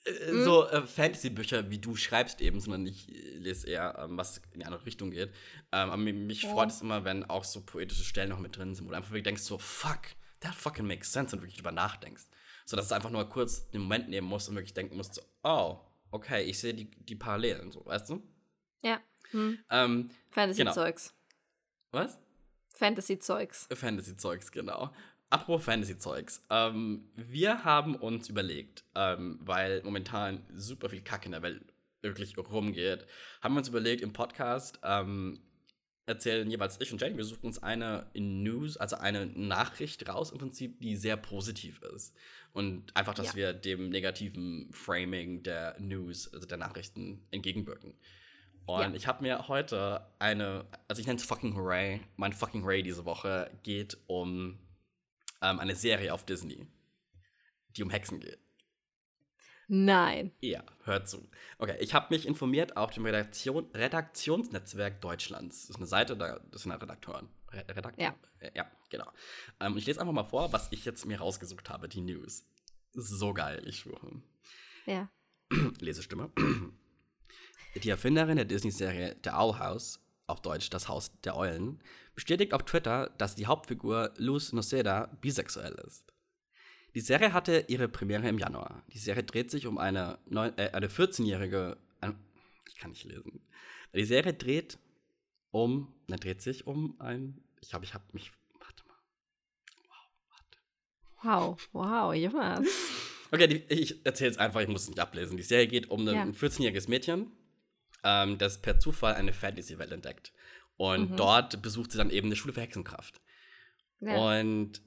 [0.06, 0.42] Äh.
[0.44, 4.66] So äh, Fantasy-Bücher, wie du schreibst eben, sondern ich lese eher, ähm, was in die
[4.66, 5.30] andere Richtung geht.
[5.72, 6.50] Ähm, aber mi- mich Ja.
[6.52, 9.12] freut es immer, wenn auch so poetische Stellen noch mit drin sind, wo du einfach
[9.12, 10.00] wirklich denkst, so, fuck,
[10.40, 12.24] that fucking makes sense und wirklich drüber nachdenkst.
[12.66, 15.22] So dass du einfach nur kurz den Moment nehmen musst und wirklich denken musst, so,
[15.42, 15.78] oh,
[16.10, 18.22] okay, ich sehe die, die Parallelen, so, weißt du?
[18.82, 19.00] Ja.
[19.34, 19.58] Hm.
[19.70, 21.12] Ähm, Fantasy-Zeugs.
[21.90, 22.18] was?
[22.76, 23.68] Fantasy-Zeugs.
[23.72, 24.92] Fantasy-Zeugs, genau.
[25.30, 26.44] Apropos Fantasy-Zeugs.
[26.50, 31.62] Ähm, wir haben uns überlegt, ähm, weil momentan super viel Kack in der Welt
[32.02, 33.06] wirklich rumgeht,
[33.42, 35.40] haben wir uns überlegt, im Podcast ähm,
[36.06, 40.38] erzählen jeweils ich und Jenny, wir suchen uns eine News, also eine Nachricht raus im
[40.38, 42.14] Prinzip, die sehr positiv ist.
[42.52, 43.34] Und einfach, dass Ja.
[43.34, 47.94] wir dem negativen Framing der News, also der Nachrichten entgegenwirken.
[48.66, 48.94] Und Ja.
[48.94, 52.00] ich habe mir heute eine, also ich nenne es fucking Hooray.
[52.16, 54.58] Mein fucking Hooray diese Woche geht um
[55.42, 56.66] ähm, eine Serie auf Disney,
[57.76, 58.38] die um Hexen geht.
[59.66, 60.32] Nein.
[60.40, 61.26] Ja, hört zu.
[61.58, 65.62] Okay, ich habe mich informiert auf dem Redaktion, Redaktionsnetzwerk Deutschlands.
[65.62, 67.28] Das ist eine Seite, da, das sind halt Redakteuren.
[67.50, 68.14] Re Redakteur?
[68.42, 68.50] Ja.
[68.54, 69.10] Ja, genau.
[69.60, 72.44] Ähm, ich lese einfach mal vor, was ich jetzt mir rausgesucht habe, die News.
[72.92, 74.22] So geil, ich schwöre.
[74.84, 75.08] Ja.
[75.80, 76.30] Lesestimme.
[77.82, 81.80] Die Erfinderin der Disney-Serie The Owl House, auf Deutsch das Haus der Eulen,
[82.14, 86.04] bestätigt auf Twitter, dass die Hauptfigur Luz Noceda bisexuell ist.
[86.94, 88.84] Die Serie hatte ihre Premiere im Januar.
[88.92, 91.76] Die Serie dreht sich um eine, äh, eine 14-jährige.
[92.00, 92.16] ein-
[92.68, 93.40] Ich kann nicht lesen.
[93.92, 94.78] Die Serie dreht
[95.50, 95.92] um.
[96.06, 97.42] Ne, dreht sich um ein.
[97.60, 98.30] Ich glaube, ich habe mich.
[98.60, 98.96] Warte mal.
[101.22, 101.58] Wow, warte.
[101.66, 102.66] Wow, wow, Jonas.
[103.32, 105.36] Okay, die, ich erzähle jetzt einfach, ich muss es nicht ablesen.
[105.36, 106.22] Die Serie geht um ein Ja.
[106.24, 107.32] 14-jähriges Mädchen,
[108.04, 110.32] ähm, das per Zufall eine Fantasy-Welt entdeckt.
[110.76, 111.16] Und Mhm.
[111.16, 113.20] dort besucht sie dann eben eine Schule für Hexenkraft.
[114.00, 114.16] Ja.
[114.16, 114.82] Und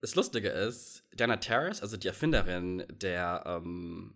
[0.00, 4.14] das Lustige ist, Dana Terrace, also die Erfinderin der, ähm,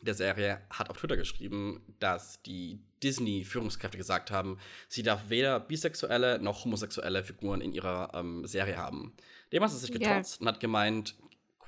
[0.00, 6.38] der Serie, hat auf Twitter geschrieben, dass die Disney-Führungskräfte gesagt haben, sie darf weder bisexuelle
[6.38, 9.14] noch homosexuelle Figuren in ihrer ähm, Serie haben.
[9.52, 11.14] Dem hat sie sich getrotzt und hat gemeint,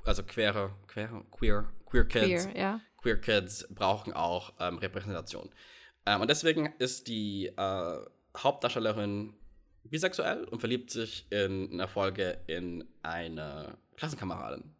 [0.04, 2.80] also queere, queere, queer, queer Kids, Queer, ja.
[2.98, 5.50] Queer Kids brauchen auch ähm, Repräsentation.
[6.06, 7.98] Ähm, und deswegen ist die äh,
[8.36, 9.34] Hauptdarstellerin
[9.84, 14.74] bisexuell und verliebt sich in einer Folge in eine Klassenkameradin.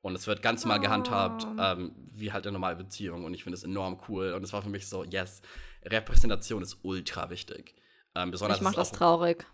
[0.00, 1.60] Und es wird ganz mal gehandhabt, Oh.
[1.60, 3.24] ähm, wie halt eine normale Beziehung.
[3.24, 4.32] Und ich finde es enorm cool.
[4.32, 5.42] Und es war für mich so, yes,
[5.84, 7.74] Repräsentation ist ultra wichtig.
[8.14, 9.46] Ähm, besonders Ich mach ist das traurig.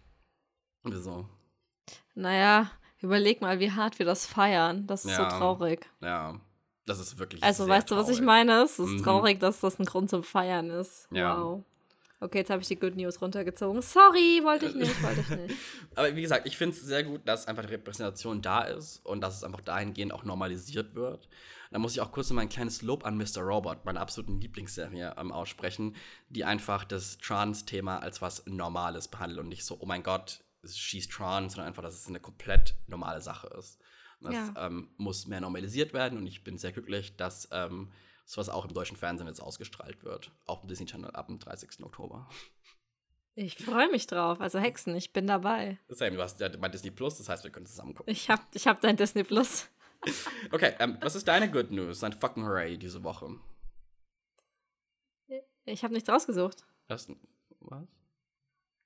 [0.84, 1.28] Wieso?
[2.14, 4.86] Naja, überleg mal, wie hart wir das feiern.
[4.86, 5.30] Das ist Ja.
[5.30, 5.86] so traurig.
[6.00, 6.40] Ja,
[6.88, 7.42] das ist wirklich.
[7.42, 8.26] Also, weißt du, was ich traurig.
[8.26, 8.62] meine?
[8.62, 9.02] Es ist Mhm.
[9.02, 11.08] traurig, dass das ein Grund zum Feiern ist.
[11.10, 11.40] Ja.
[11.40, 11.64] Wow.
[12.20, 13.80] Okay, jetzt habe ich die Good News runtergezogen.
[13.80, 15.54] Sorry, wollte ich nicht, wollte ich nicht.
[15.94, 19.20] Aber wie gesagt, ich finde es sehr gut, dass einfach die Repräsentation da ist und
[19.20, 21.28] dass es einfach dahingehend auch normalisiert wird.
[21.70, 23.42] Da muss ich auch kurz noch mal ein kleines Lob an Mr.
[23.42, 25.94] Robot, meiner absoluten Lieblingsserie, ähm, aussprechen,
[26.28, 31.08] die einfach das Trans-Thema als was Normales behandelt und nicht so, oh mein Gott, she's
[31.08, 33.78] trans, sondern einfach, dass es eine komplett normale Sache ist.
[34.20, 34.52] Das Ja.
[34.66, 37.92] ähm, muss mehr normalisiert werden und ich bin sehr glücklich, dass ähm,
[38.24, 40.32] sowas auch im deutschen Fernsehen jetzt ausgestrahlt wird.
[40.46, 41.82] Auch im Disney Channel ab dem 30.
[41.84, 42.28] Oktober.
[43.34, 44.40] Ich freue mich drauf.
[44.40, 45.78] Also Hexen, ich bin dabei.
[45.88, 48.12] Sam, du hast ja bei Disney Plus, das heißt, wir können zusammen gucken.
[48.12, 49.68] Ich hab, ich hab dein Disney Plus.
[50.52, 53.34] Okay, ähm, was ist deine Good News, dein fucking Hooray diese Woche?
[55.64, 56.64] Ich habe nichts rausgesucht.
[56.86, 57.08] Das,
[57.60, 57.84] was?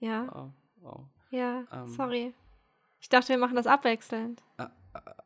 [0.01, 1.05] Ja, Oh, oh.
[1.31, 1.89] ja, Ähm.
[1.89, 2.35] sorry.
[3.01, 4.43] Ich dachte, wir machen das abwechselnd.
[4.57, 4.71] Ah,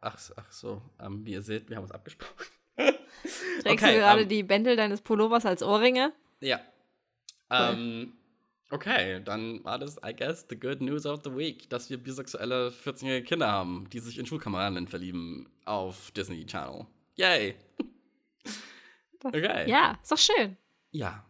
[0.00, 2.46] ach, ach so, ähm, wie ihr seht, wir haben uns abgesprochen.
[2.76, 6.12] Trägst Okay, du gerade ähm, die Bändel deines Pullovers als Ohrringe?
[6.40, 6.60] Ja.
[7.50, 8.12] Ähm,
[8.70, 12.68] okay, dann war das, I guess, the good news of the week, dass wir bisexuelle
[12.70, 16.86] 14-jährige Kinder haben, die sich in Schulkameradinnen verlieben auf Disney Channel.
[17.14, 17.54] Yay!
[19.24, 19.68] Okay.
[19.68, 20.56] Ja, ist doch schön.
[20.90, 21.24] Ja.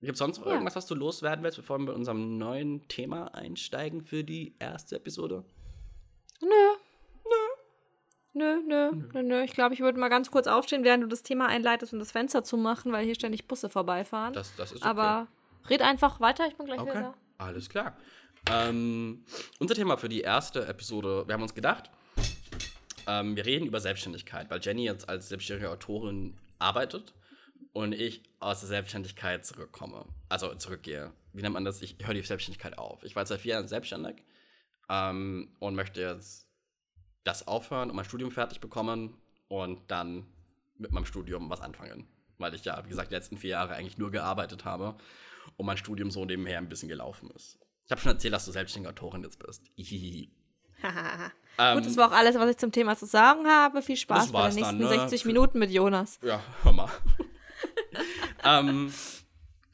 [0.00, 0.52] Gibt es sonst noch Ja.
[0.52, 4.96] irgendwas, was du loswerden willst, bevor wir mit unserem neuen Thema einsteigen für die erste
[4.96, 5.44] Episode?
[6.40, 6.75] Nö.
[8.36, 9.42] Nö, nö, nö, nö.
[9.44, 12.12] Ich glaube, ich würde mal ganz kurz aufstehen, während du das Thema einleitest und das
[12.12, 14.34] Fenster zumachen, weil hier ständig Busse vorbeifahren.
[14.34, 14.90] Das, das ist okay.
[14.90, 15.26] Aber
[15.70, 17.14] red einfach weiter, ich bin gleich wieder Okay, da.
[17.38, 17.96] alles klar.
[18.50, 19.24] Ähm,
[19.58, 21.90] unser Thema für die erste Episode, wir haben uns gedacht,
[23.06, 27.14] ähm, wir reden über Selbstständigkeit, weil Jenny jetzt als selbstständige Autorin arbeitet
[27.72, 30.04] und ich aus der Selbstständigkeit zurückkomme.
[30.28, 31.10] Also zurückgehe.
[31.32, 31.80] Wie nennt man das?
[31.80, 33.02] Ich höre die Selbstständigkeit auf.
[33.02, 34.16] Ich war jetzt seit vier Jahren selbstständig
[34.90, 36.45] ähm, und möchte jetzt
[37.26, 39.16] das aufhören und mein Studium fertig bekommen
[39.48, 40.26] und dann
[40.76, 42.06] mit meinem Studium was anfangen.
[42.38, 44.96] Weil ich ja, wie gesagt, die letzten vier Jahre eigentlich nur gearbeitet habe
[45.56, 47.58] und mein Studium so nebenher ein bisschen gelaufen ist.
[47.84, 49.62] Ich habe schon erzählt, dass du selbstständige Autorin jetzt bist.
[49.76, 50.30] Hihihi.
[51.58, 53.80] Ähm, Gut, das war auch alles, was ich zum Thema zu sagen habe.
[53.80, 55.00] Viel Spaß bei den nächsten dann, ne?
[55.00, 56.18] 60 Für- Minuten mit Jonas.
[56.22, 56.90] Ja, hör mal.
[58.44, 58.92] ähm,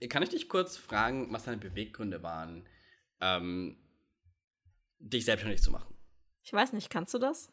[0.08, 2.68] kann ich dich kurz fragen, was deine Beweggründe waren,
[3.20, 3.76] ähm,
[5.00, 5.91] dich selbstständig zu machen?
[6.42, 7.50] Ich weiß nicht, kannst du das?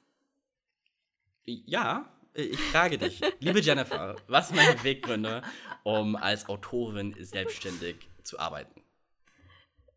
[1.46, 5.42] Ja, ich frage dich, liebe Jennifer, was sind deine Beweggründe,
[5.84, 8.84] um als Autorin selbstständig zu arbeiten?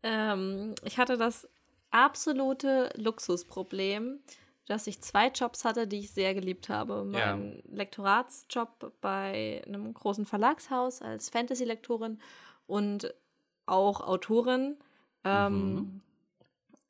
[0.01, 1.47] Ähm, ich hatte das
[1.91, 4.19] absolute Luxusproblem,
[4.67, 7.07] dass ich zwei Jobs hatte, die ich sehr geliebt habe.
[7.13, 7.35] Ja.
[7.35, 12.19] Mein Lektoratsjob bei einem großen Verlagshaus als Fantasy-Lektorin
[12.67, 13.13] und
[13.65, 14.77] auch Autorin.
[15.23, 16.01] Ähm, Mhm.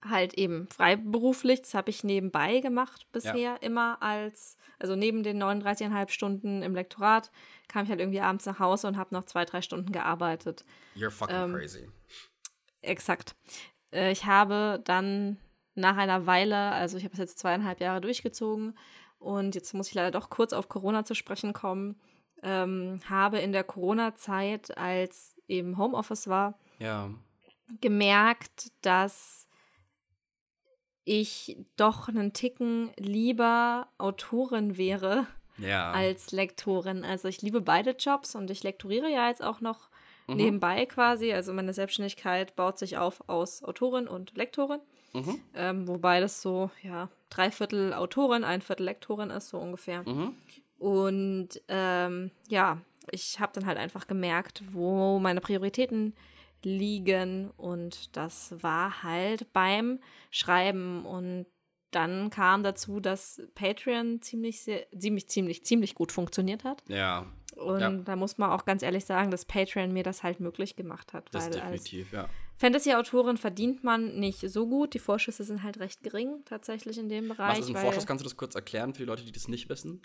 [0.09, 6.09] Halt eben freiberuflich, das habe ich nebenbei gemacht bisher, immer als, also neben den 39,5
[6.09, 7.31] Stunden im Lektorat
[7.69, 10.65] kam ich halt irgendwie abends nach Hause und habe noch zwei, drei Stunden gearbeitet.
[10.95, 11.89] You're fucking Ähm, crazy.
[12.81, 13.35] Exakt.
[13.91, 15.37] Äh, Ich habe dann
[15.75, 18.77] nach einer Weile, also ich habe es jetzt zweieinhalb Jahre durchgezogen
[19.19, 21.99] und jetzt muss ich leider doch kurz auf Corona zu sprechen kommen,
[22.43, 27.09] ähm, habe in der Corona-Zeit, als eben Homeoffice war, Ja.
[27.81, 29.42] gemerkt, dass
[31.05, 35.91] ich doch einen Ticken lieber Autorin wäre Ja.
[35.91, 37.03] als Lektorin.
[37.03, 39.89] Also ich liebe beide Jobs und ich lektoriere ja jetzt auch noch
[40.27, 40.35] Mhm.
[40.37, 41.33] nebenbei quasi.
[41.33, 44.79] Also meine Selbstständigkeit baut sich auf aus Autorin und Lektorin.
[45.13, 45.39] Mhm.
[45.53, 50.03] Ähm, wobei das so, ja, drei Viertel Autorin, ein Viertel Lektorin ist, so ungefähr.
[50.07, 50.35] Mhm.
[50.79, 52.79] Und ähm, ja,
[53.11, 56.15] ich habe dann halt einfach gemerkt, wo meine Prioritäten liegen.
[57.57, 59.99] Und das war halt beim
[60.31, 61.05] Schreiben.
[61.05, 61.45] Und
[61.91, 66.83] dann kam dazu, dass Patreon ziemlich, sehr, ziemlich, ziemlich, ziemlich gut funktioniert hat.
[66.87, 67.25] Ja.
[67.55, 67.91] Und Ja.
[67.91, 71.27] da muss man auch ganz ehrlich sagen, dass Patreon mir das halt möglich gemacht hat.
[71.31, 72.27] Das weil als definitiv, ja.
[72.57, 74.93] Fantasy-Autorin verdient man nicht so gut.
[74.93, 77.59] Die Vorschüsse sind halt recht gering tatsächlich in dem Bereich.
[77.59, 78.07] Was ist ein Vorschuss?
[78.07, 80.01] Kannst du das kurz erklären für die Leute, die das nicht wissen?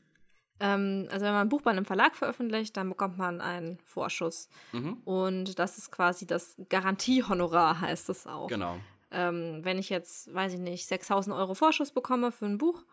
[0.60, 4.48] Ähm, also wenn man ein Buch bei einem Verlag veröffentlicht, dann bekommt man einen Vorschuss.
[4.72, 4.94] Mhm.
[5.04, 8.48] Und das ist quasi das Garantiehonorar, heißt es auch.
[8.48, 8.78] Genau.
[9.10, 12.84] Ähm, wenn ich jetzt, weiß ich nicht, 6000 Euro Vorschuss bekomme für ein Buch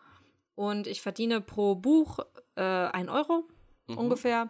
[0.56, 2.20] und ich verdiene pro Buch
[2.56, 3.44] äh, 1 Euro
[3.88, 3.98] Mhm.
[4.00, 4.50] ungefähr,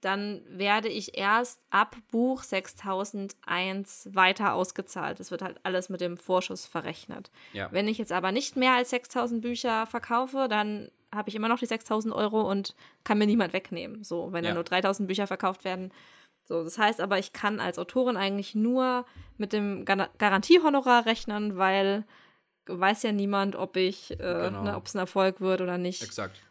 [0.00, 5.20] dann werde ich erst ab Buch 6001 weiter ausgezahlt.
[5.20, 7.30] Das wird halt alles mit dem Vorschuss verrechnet.
[7.52, 7.70] Ja.
[7.72, 11.58] Wenn ich jetzt aber nicht mehr als 6000 Bücher verkaufe, dann habe ich immer noch
[11.58, 12.74] die 6000 Euro und
[13.04, 14.02] kann mir niemand wegnehmen.
[14.04, 14.50] So, wenn Ja.
[14.50, 15.92] ja nur 3000 Bücher verkauft werden.
[16.46, 19.06] So, das heißt aber, ich kann als Autorin eigentlich nur
[19.38, 22.04] mit dem Gar Garantiehonorar rechnen, weil
[22.66, 24.62] weiß ja niemand, ob ich, äh, Genau.
[24.62, 26.02] ne, ob es ein Erfolg wird oder nicht.
[26.02, 26.42] Exakt.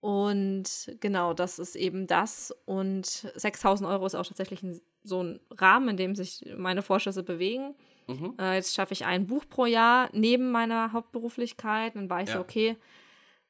[0.00, 2.54] Und genau, das ist eben das.
[2.64, 7.22] Und 6000 Euro ist auch tatsächlich ein, so ein Rahmen, in dem sich meine Vorschüsse
[7.22, 7.74] bewegen.
[8.06, 8.34] Mhm.
[8.38, 11.96] Äh, jetzt schaffe ich ein Buch pro Jahr neben meiner Hauptberuflichkeit.
[11.96, 12.40] Dann war ich so, Ja.
[12.40, 12.76] okay,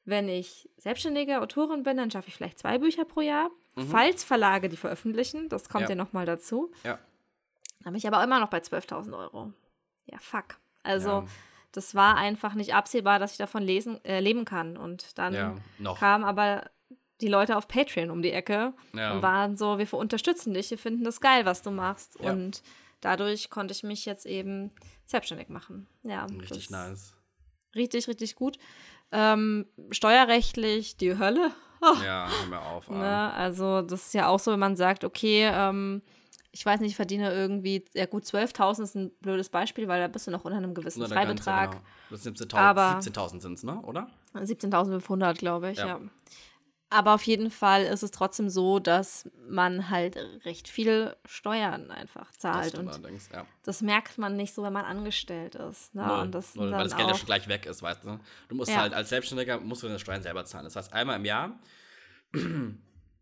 [0.09, 3.49] wenn ich selbstständige Autorin bin, dann schaffe ich vielleicht zwei Bücher pro Jahr.
[3.89, 5.89] Falls Verlage die veröffentlichen, das kommt Mhm.
[5.91, 5.95] Ja.
[5.95, 6.71] ja, nochmal dazu.
[6.83, 6.99] Ja.
[7.83, 9.53] Dann bin ich aber immer noch bei 12.000 Euro.
[10.05, 10.57] Ja, fuck.
[10.83, 11.25] Also, Ja.
[11.71, 14.75] das war einfach nicht absehbar, dass ich davon lesen, äh, leben kann.
[14.75, 15.55] Und dann Ja,
[15.95, 16.69] kamen aber
[17.21, 19.13] die Leute auf Patreon um die Ecke Ja.
[19.13, 22.17] und waren so, wir unterstützen dich, wir finden das geil, was du machst.
[22.17, 22.61] Und
[23.01, 24.71] dadurch konnte ich mich jetzt eben
[25.05, 25.87] selbstständig machen.
[26.03, 27.15] Ja, Richtig nice.
[27.75, 28.57] Richtig, richtig gut.
[29.11, 31.51] Ähm, steuerrechtlich die Hölle.
[32.03, 32.89] Ja, hör mir auf.
[32.89, 33.33] Ne?
[33.33, 36.01] Also das ist ja auch so, wenn man sagt, okay, ähm,
[36.51, 40.09] ich weiß nicht, ich verdiene irgendwie, ja gut, 12.000 ist ein blödes Beispiel, weil da
[40.09, 41.71] bist du noch unter einem gewissen Unter Grenze, Freibetrag.
[41.71, 41.83] genau.
[42.09, 43.79] Das sind Aber- 17.000 sind es, ne?
[43.83, 44.09] Oder?
[44.35, 45.87] 17.500, glaube ich, Ja.
[45.87, 45.99] ja.
[46.91, 52.27] Aber auf jeden Fall ist es trotzdem so, dass man halt recht viel Steuern einfach
[52.31, 52.69] Das zahlt.
[52.69, 53.45] stimmt Und allerdings, ja.
[53.63, 55.93] das merkt man nicht so, wenn man angestellt ist.
[55.93, 56.05] Ne?
[56.05, 58.19] Null, und das null, weil das Geld ja schon gleich weg ist, weißt du?
[58.47, 58.77] Du musst Ja.
[58.81, 60.63] halt als Selbstständiger musst du deine Steuern selber zahlen.
[60.65, 61.59] Das heißt, einmal im Jahr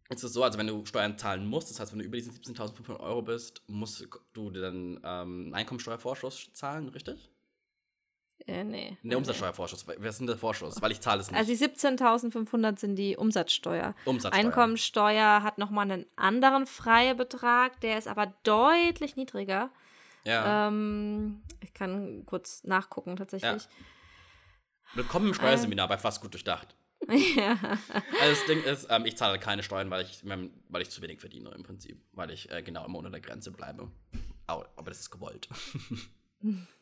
[0.10, 2.34] ist es so, also wenn du Steuern zahlen musst, das heißt, wenn du über diesen
[2.34, 7.30] 17.500 Euro bist, musst du dann ähm, Einkommensteuervorschuss zahlen, richtig?
[8.46, 8.98] Äh, nee.
[9.02, 9.88] Ne, Umsatzsteuervorschuss.
[9.88, 10.82] Was ist denn der Vorschuss?
[10.82, 11.38] Weil ich zahle es nicht.
[11.38, 13.96] Also die 17.500 sind die Umsatzsteuer.
[14.06, 14.46] Umsatzsteuer.
[14.46, 19.70] Einkommensteuer hat nochmal einen anderen Freibetrag, der ist aber deutlich niedriger.
[20.24, 20.68] Ja.
[20.68, 23.68] Ähm, ich kann kurz nachgucken tatsächlich.
[24.94, 26.76] Willkommen im Steuerseminar bei Fast gut durchdacht.
[27.36, 27.58] ja.
[28.22, 31.02] Also das Ding ist, ähm, ich zahle keine Steuern, weil ich, ähm, weil ich zu
[31.02, 32.02] wenig verdiene im Prinzip.
[32.14, 33.92] Weil ich äh, genau immer unter der Grenze bleibe.
[34.48, 35.50] Aber das ist gewollt.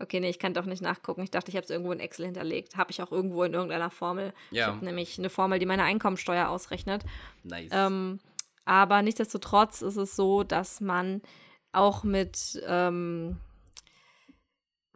[0.00, 1.22] Okay, nee, ich kann doch nicht nachgucken.
[1.22, 2.76] Ich dachte, ich habe es irgendwo in Excel hinterlegt.
[2.76, 4.32] Habe ich auch irgendwo in irgendeiner Formel.
[4.50, 4.68] Ich Ja.
[4.68, 7.04] habe nämlich eine Formel, die meine Einkommensteuer ausrechnet.
[7.44, 7.70] Nice.
[7.72, 8.18] Ähm,
[8.64, 11.20] aber nichtsdestotrotz ist es so, dass man
[11.72, 13.36] auch mit ähm,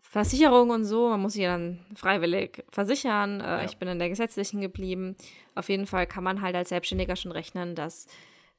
[0.01, 3.41] Versicherung und so, man muss sich ja dann freiwillig versichern.
[3.41, 3.65] Äh, Ja.
[3.65, 5.17] Ich bin in der gesetzlichen geblieben.
[5.55, 8.07] Auf jeden Fall kann man halt als Selbstständiger schon rechnen, dass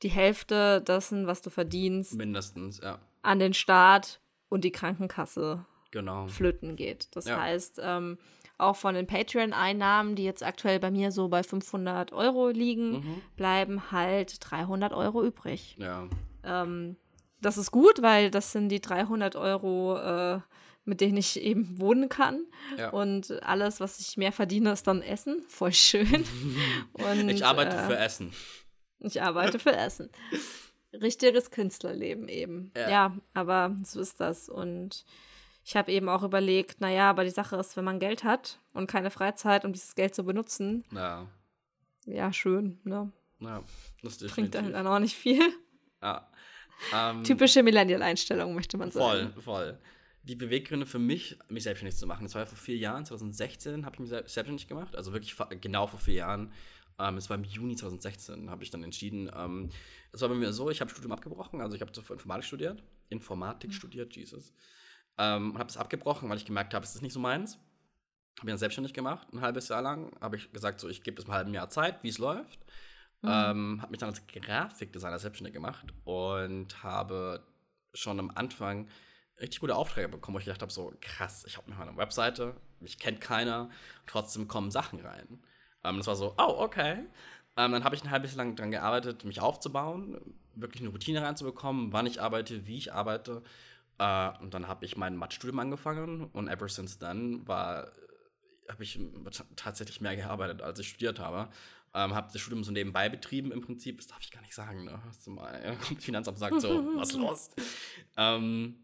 [0.04, 3.00] die Hälfte dessen, was du verdienst, Mindestens, ja.
[3.22, 6.28] an den Staat und die Krankenkasse Genau.
[6.28, 7.08] flöten geht.
[7.16, 7.40] Das Ja.
[7.42, 8.18] heißt, ähm,
[8.58, 13.22] auch von den Patreon-Einnahmen, die jetzt aktuell bei mir so bei 500 Euro liegen, Mhm.
[13.38, 15.76] bleiben halt 300 Euro übrig.
[15.80, 16.08] Ja.
[16.44, 16.96] Ähm,
[17.42, 20.40] das ist gut, weil das sind die 300 Euro, äh,
[20.84, 22.46] mit denen ich eben wohnen kann.
[22.78, 22.90] Ja.
[22.90, 25.44] Und alles, was ich mehr verdiene, ist dann Essen.
[25.48, 26.24] Voll schön.
[26.94, 28.32] Und, ich arbeite äh, für Essen.
[29.00, 30.10] ich arbeite für Essen.
[30.94, 32.72] Richtiges Künstlerleben eben.
[32.76, 32.90] Ja.
[32.90, 33.18] Ja.
[33.34, 34.48] aber so ist das.
[34.48, 35.04] Und
[35.66, 38.88] ich habe eben auch überlegt, naja, aber die Sache ist, wenn man Geld hat und
[38.88, 41.28] keine Freizeit, um dieses Geld zu benutzen, Ja.
[42.06, 43.12] ja, schön, ne?
[43.40, 43.64] Ja.
[44.04, 45.42] Das ist Bringt dann, dann auch nicht viel.
[46.02, 46.30] Ja.
[46.94, 49.42] Ähm, Typische Millennial-Einstellung, möchte man Voll, sagen.
[49.42, 49.80] voll.
[50.24, 53.86] Die Beweggründe für mich, mich selbstständig zu machen, das war ja vor vier Jahren, 2016
[53.86, 56.52] habe ich mich sel- selbstständig gemacht, also wirklich genau vor vier Jahren.
[57.00, 59.30] Ähm, es war im Juni 2016, habe ich dann entschieden.
[59.36, 59.70] Ähm,
[60.12, 63.74] es war bei mir so, ich habe Studium abgebrochen, also ich habe Informatik studiert, Informatik
[63.74, 64.54] studiert, Jesus.
[65.18, 67.54] Ähm, und habe es abgebrochen, weil ich gemerkt habe, es ist nicht so meins.
[68.38, 70.12] Habe mich dann selbstständig gemacht, ein halbes Jahr lang.
[70.20, 72.60] Habe ich gesagt, so ich gebe es einem halben Jahr Zeit, wie es läuft.
[73.24, 77.44] Ähm, habe mich dann als Grafikdesigner selbstständig gemacht und habe
[77.94, 78.88] schon am Anfang
[79.40, 81.98] richtig gute Aufträge bekommen, wo ich gedacht habe, so krass, ich habe mir mal eine
[81.98, 83.70] Webseite, mich kennt keiner,
[84.06, 85.40] trotzdem kommen Sachen rein.
[85.84, 87.06] Ähm, das war so, oh, okay.
[87.58, 91.22] Ähm, dann habe ich ein halbes Jahr lang daran gearbeitet, mich aufzubauen, wirklich eine Routine
[91.22, 93.42] reinzubekommen, wann ich arbeite, wie ich arbeite.
[93.98, 97.92] Äh, und dann habe ich mein Mathstudium angefangen und ever since then war
[98.70, 99.00] habe ich
[99.56, 101.50] tatsächlich mehr gearbeitet, als ich studiert habe.
[101.94, 103.98] Ähm, habe das Studium so nebenbei betrieben im Prinzip.
[103.98, 104.86] Das darf ich gar nicht sagen.
[104.86, 105.00] Ne?
[105.06, 107.50] Das mal, ja, kommt das Finanzamt sagt so, was los?
[108.18, 108.76] Ähm,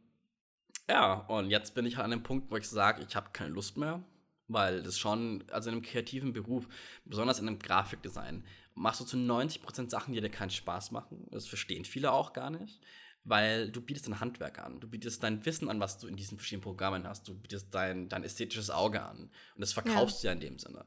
[0.89, 3.50] ja, und jetzt bin ich halt an dem Punkt, wo ich sage, ich habe keine
[3.50, 4.04] Lust mehr,
[4.47, 6.67] weil das schon, also in einem kreativen Beruf,
[7.06, 8.45] besonders in einem Grafikdesign,
[8.76, 11.28] machst du zu 90% Sachen, die dir keinen Spaß machen.
[11.32, 12.82] Das verstehen viele auch gar nicht
[13.24, 14.80] weil du bietest ein Handwerk an.
[14.80, 17.28] Du bietest dein Wissen an, was du in diesen verschiedenen Programmen hast.
[17.28, 19.30] Du bietest dein, dein ästhetisches Auge an.
[19.56, 20.22] Und das verkaufst ja.
[20.22, 20.86] du ja in dem Sinne.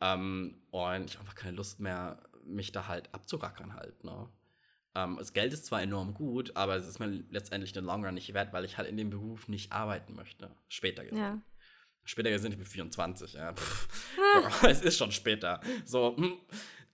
[0.00, 4.04] Ähm, und ich habe einfach keine Lust mehr, mich da halt abzurackern halt.
[4.04, 4.28] Ne?
[4.94, 8.04] Ähm, das Geld ist zwar enorm gut, aber es ist mir letztendlich in den Long
[8.04, 10.50] Run nicht wert, weil ich halt in dem Beruf nicht arbeiten möchte.
[10.68, 11.18] Später gesehen.
[11.18, 11.42] Ja.
[12.04, 13.52] Später gesehen, ich bin 24, ja.
[13.52, 14.50] Ah.
[14.68, 15.60] es ist schon später.
[15.84, 16.38] So, hm.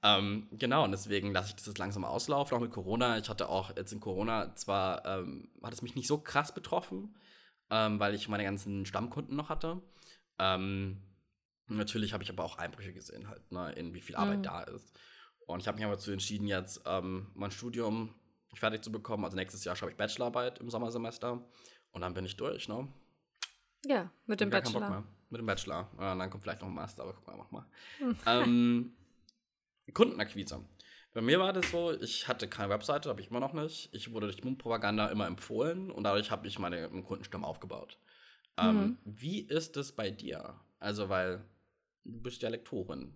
[0.04, 3.18] Ähm, genau, und deswegen lasse ich das jetzt langsam auslaufen, auch mit Corona.
[3.18, 7.14] Ich hatte auch jetzt in Corona zwar, ähm, hat es mich nicht so krass betroffen,
[7.70, 9.80] ähm, weil ich meine ganzen Stammkunden noch hatte.
[10.38, 11.00] Ähm,
[11.68, 14.42] natürlich habe ich aber auch Einbrüche gesehen, halt, ne, in wie viel Arbeit mhm.
[14.42, 14.92] da ist.
[15.46, 18.14] Und ich habe mich aber dazu entschieden, jetzt ähm, mein Studium
[18.54, 19.24] fertig zu bekommen.
[19.24, 21.42] Also nächstes Jahr schreibe ich Bachelorarbeit im Sommersemester.
[21.92, 22.88] Und dann bin ich durch, ne?
[23.84, 25.04] Ja, mit dem Bachelor.
[25.30, 25.90] Mit dem Bachelor.
[25.98, 27.66] Ja, dann kommt vielleicht noch ein Master, aber gucken wir mal.
[28.26, 28.92] ähm,
[29.90, 30.64] Kundenakquise.
[31.14, 33.90] Bei mir war das so, ich hatte keine Webseite, habe ich immer noch nicht.
[33.92, 37.98] Ich wurde durch Mundpropaganda immer empfohlen und dadurch habe ich meine Kundenstamm aufgebaut.
[38.56, 38.98] Ähm, mhm.
[39.04, 40.54] wie ist es bei dir?
[40.78, 41.44] Also, weil
[42.04, 43.12] du bist ja Lektorin.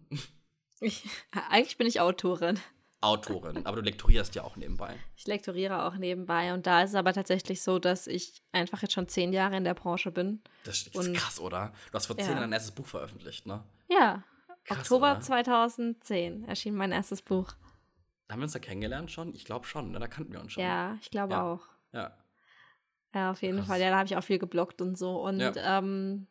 [0.80, 1.04] Ich,
[1.50, 2.58] eigentlich bin ich Autorin.
[3.02, 4.94] Autorin, aber du lektorierst ja auch nebenbei.
[5.16, 8.94] Ich lektoriere auch nebenbei und da ist es aber tatsächlich so, dass ich einfach jetzt
[8.94, 10.42] schon zehn Jahre in der Branche bin.
[10.64, 11.72] Das ist krass, oder?
[11.90, 12.32] Du hast vor zehn ja.
[12.32, 13.62] Jahren dein erstes Buch veröffentlicht, ne?
[13.88, 14.24] Ja,
[14.66, 15.20] Krass, Oktober oder?
[15.20, 17.52] 2010 erschien mein erstes Buch.
[18.30, 19.32] Haben wir uns da kennengelernt schon?
[19.34, 20.00] Ich glaube schon, ne?
[20.00, 20.62] da kannten wir uns schon.
[20.62, 21.42] Ja, ich glaube ja.
[21.42, 21.62] auch.
[21.92, 22.16] Ja.
[23.14, 23.68] Ja, auf jeden Krass.
[23.68, 23.80] Fall.
[23.80, 25.22] Ja, da habe ich auch viel geblockt und so.
[25.22, 26.26] Und ja, ähm,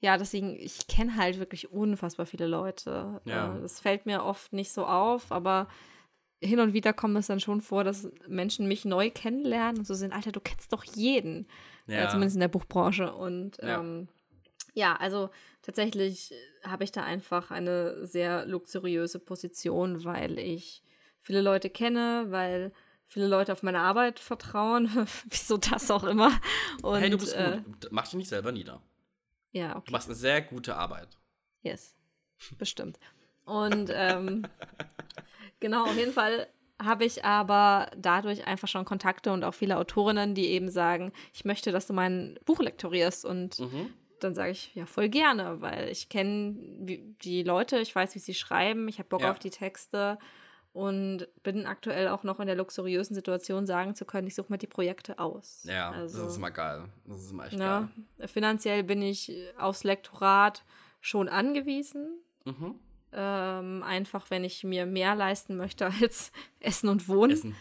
[0.00, 3.20] ja deswegen, ich kenne halt wirklich unfassbar viele Leute.
[3.24, 3.56] Ja.
[3.56, 5.68] Äh, das fällt mir oft nicht so auf, aber
[6.42, 9.94] hin und wieder kommt es dann schon vor, dass Menschen mich neu kennenlernen und so
[9.94, 11.46] sind, Alter, du kennst doch jeden.
[11.86, 12.08] Ja.
[12.08, 13.14] Zumindest in der Buchbranche.
[13.14, 14.19] Und ähm, ja
[14.96, 15.30] also
[15.62, 16.32] tatsächlich
[16.64, 20.82] habe ich da einfach eine sehr luxuriöse Position, weil ich
[21.20, 22.72] viele Leute kenne, weil
[23.06, 24.88] viele Leute auf meine Arbeit vertrauen.
[25.28, 26.32] Wieso das auch immer.
[26.82, 27.88] Und, hey, du bist äh, gut.
[27.90, 28.80] Mach dich nicht selber nieder.
[29.52, 29.86] Ja, okay.
[29.86, 31.08] Du machst eine sehr gute Arbeit.
[31.62, 31.96] Yes.
[32.58, 32.98] Bestimmt.
[33.44, 34.46] Und ähm,
[35.60, 36.46] genau, auf jeden Fall
[36.80, 41.44] habe ich aber dadurch einfach schon Kontakte und auch viele Autorinnen, die eben sagen, ich
[41.44, 43.24] möchte, dass du mein Buch lektorierst.
[43.24, 43.92] Und mhm
[44.24, 46.54] dann sage ich ja voll gerne, weil ich kenne
[47.22, 49.30] die Leute, ich weiß, wie sie schreiben, ich habe Bock ja.
[49.30, 50.18] auf die Texte
[50.72, 54.58] und bin aktuell auch noch in der luxuriösen Situation, sagen zu können, ich suche mir
[54.58, 55.64] die Projekte aus.
[55.64, 56.84] Ja, also, das ist immer geil.
[57.06, 58.28] Das ist immer echt ne, geil.
[58.28, 60.64] Finanziell bin ich aufs Lektorat
[61.00, 62.20] schon angewiesen.
[62.44, 62.76] Mhm.
[63.12, 66.30] Ähm, einfach, wenn ich mir mehr leisten möchte als
[66.60, 67.32] Essen und Wohnen.
[67.32, 67.56] Essen.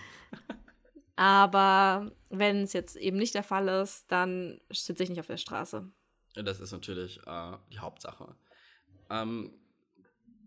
[1.15, 5.37] Aber wenn es jetzt eben nicht der Fall ist, dann sitze ich nicht auf der
[5.37, 5.89] Straße.
[6.35, 8.35] Das ist natürlich äh, die Hauptsache.
[9.09, 9.53] Ähm,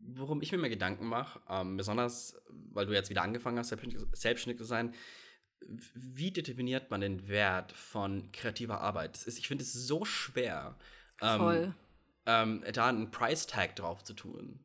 [0.02, 2.40] worum ich mir mehr Gedanken mache, ähm, besonders
[2.72, 4.94] weil du jetzt wieder angefangen hast, selbstständig zu sein,
[5.94, 9.22] wie determiniert man den Wert von kreativer Arbeit?
[9.24, 10.76] Ist, ich finde es so schwer,
[11.20, 11.74] ähm,
[12.26, 14.60] ähm, da einen Price Tag drauf zu tun.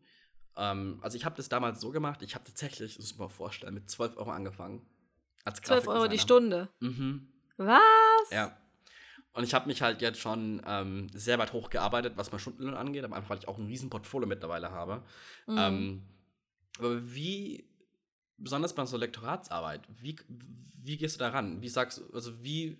[0.55, 3.33] Ähm, also ich habe das damals so gemacht, ich habe tatsächlich, das muss man mal
[3.33, 4.85] vorstellen, mit 12 Euro angefangen.
[5.43, 6.69] Als 12 Euro die Stunde?
[6.79, 7.27] Mhm.
[7.57, 8.31] Was?
[8.31, 8.57] Ja.
[9.37, 13.03] Und ich habe mich halt jetzt schon ähm, sehr weit hochgearbeitet, was mein Stundenlohn angeht,
[13.03, 15.03] aber einfach, weil ich auch ein riesen Portfolio mittlerweile habe.
[15.45, 15.57] Mhm.
[15.59, 16.01] Ähm,
[16.79, 17.63] aber wie,
[18.39, 20.15] besonders bei so Lektoratsarbeit, wie,
[20.81, 21.61] wie gehst du da ran?
[21.61, 22.79] Wie sagst du, also wie,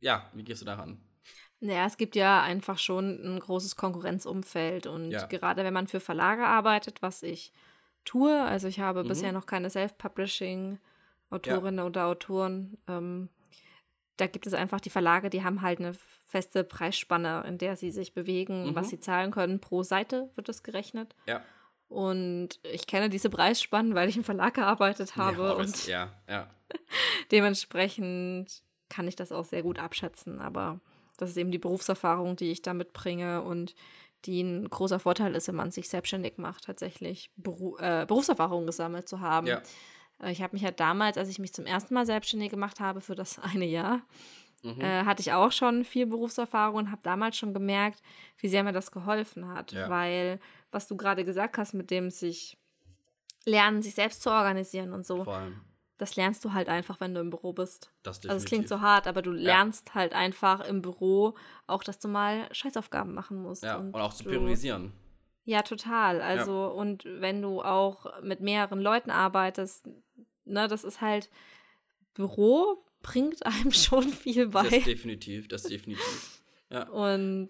[0.00, 1.00] ja, wie gehst du da ran?
[1.58, 5.26] Naja, es gibt ja einfach schon ein großes Konkurrenzumfeld und ja.
[5.26, 7.52] gerade wenn man für Verlage arbeitet, was ich
[8.04, 9.08] tue, also ich habe mhm.
[9.08, 11.84] bisher noch keine Self-Publishing-Autorinnen ja.
[11.84, 13.28] oder Autoren, ähm,
[14.16, 17.90] da gibt es einfach die Verlage, die haben halt eine feste Preisspanne, in der sie
[17.90, 18.74] sich bewegen, mhm.
[18.74, 19.60] was sie zahlen können.
[19.60, 21.14] Pro Seite wird das gerechnet.
[21.26, 21.42] Ja.
[21.88, 25.42] Und ich kenne diese Preisspannen, weil ich im Verlag gearbeitet habe.
[25.42, 26.50] Ja, und ja, ja.
[27.30, 30.40] dementsprechend kann ich das auch sehr gut abschätzen.
[30.40, 30.80] Aber
[31.16, 33.74] das ist eben die Berufserfahrung, die ich da mitbringe und
[34.24, 39.08] die ein großer Vorteil ist, wenn man sich selbstständig macht, tatsächlich Beru äh, Berufserfahrung gesammelt
[39.08, 39.46] zu haben.
[39.46, 39.62] Ja.
[40.22, 43.00] Äh, ich habe mich ja damals, als ich mich zum ersten Mal selbstständig gemacht habe
[43.00, 44.02] für das eine Jahr,
[44.62, 44.80] mhm.
[44.80, 48.02] äh, hatte ich auch schon viel Berufserfahrung und habe damals schon gemerkt,
[48.38, 49.72] wie sehr mir das geholfen hat.
[49.72, 49.88] Ja.
[49.88, 50.40] Weil,
[50.70, 52.58] was du gerade gesagt hast, mit dem sich
[53.44, 55.24] lernen, sich selbst zu organisieren und so.
[55.98, 57.90] das lernst du halt einfach, wenn du im Büro bist.
[58.02, 61.34] Das Also es klingt so hart, aber du lernst halt einfach im Büro
[61.66, 63.62] auch, dass du mal Scheißaufgaben machen musst.
[63.62, 64.92] Ja, und, auch zu priorisieren.
[65.46, 66.20] Ja, total.
[66.20, 69.88] Also, und wenn du auch mit mehreren Leuten arbeitest,
[70.44, 71.30] ne, das ist halt,
[72.14, 74.68] Büro bringt einem schon viel bei.
[74.68, 76.42] Das definitiv, das definitiv.
[76.68, 76.88] Ja.
[76.88, 77.48] Und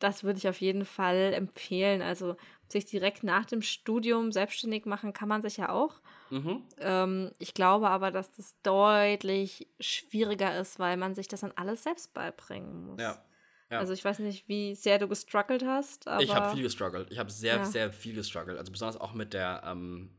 [0.00, 2.02] das würde ich auf jeden Fall empfehlen.
[2.02, 2.36] Also,
[2.66, 6.00] sich direkt nach dem Studium selbstständig machen kann man sich ja auch.
[6.30, 6.64] Mhm.
[6.78, 11.84] Ähm, ich glaube aber, dass das deutlich schwieriger ist, weil man sich das dann alles
[11.84, 13.00] selbst beibringen muss.
[13.00, 13.24] Ja.
[13.70, 13.78] Ja.
[13.80, 17.10] Also ich weiß nicht, wie sehr du gestruggelt hast, ich habe viel gestruggelt.
[17.10, 17.64] Ich habe sehr, Ja.
[17.64, 18.58] sehr viel gestruggelt.
[18.58, 20.10] Also besonders auch mit der, ähm,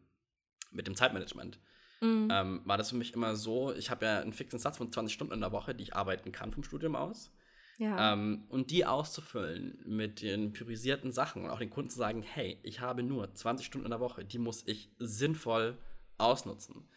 [0.71, 1.59] mit dem Zeitmanagement.
[2.01, 2.27] Mhm.
[2.31, 5.13] Ähm, war das für mich immer so, ich habe ja einen fixen Satz von 20
[5.13, 7.31] Stunden in der Woche, die ich arbeiten kann vom Studium aus.
[7.79, 8.13] ja.
[8.13, 12.59] Ähm, und die auszufüllen mit den priorisierten Sachen und auch den Kunden zu sagen, hey,
[12.63, 15.77] ich habe nur 20 Stunden in der Woche, die muss ich sinnvoll
[16.17, 16.89] ausnutzen.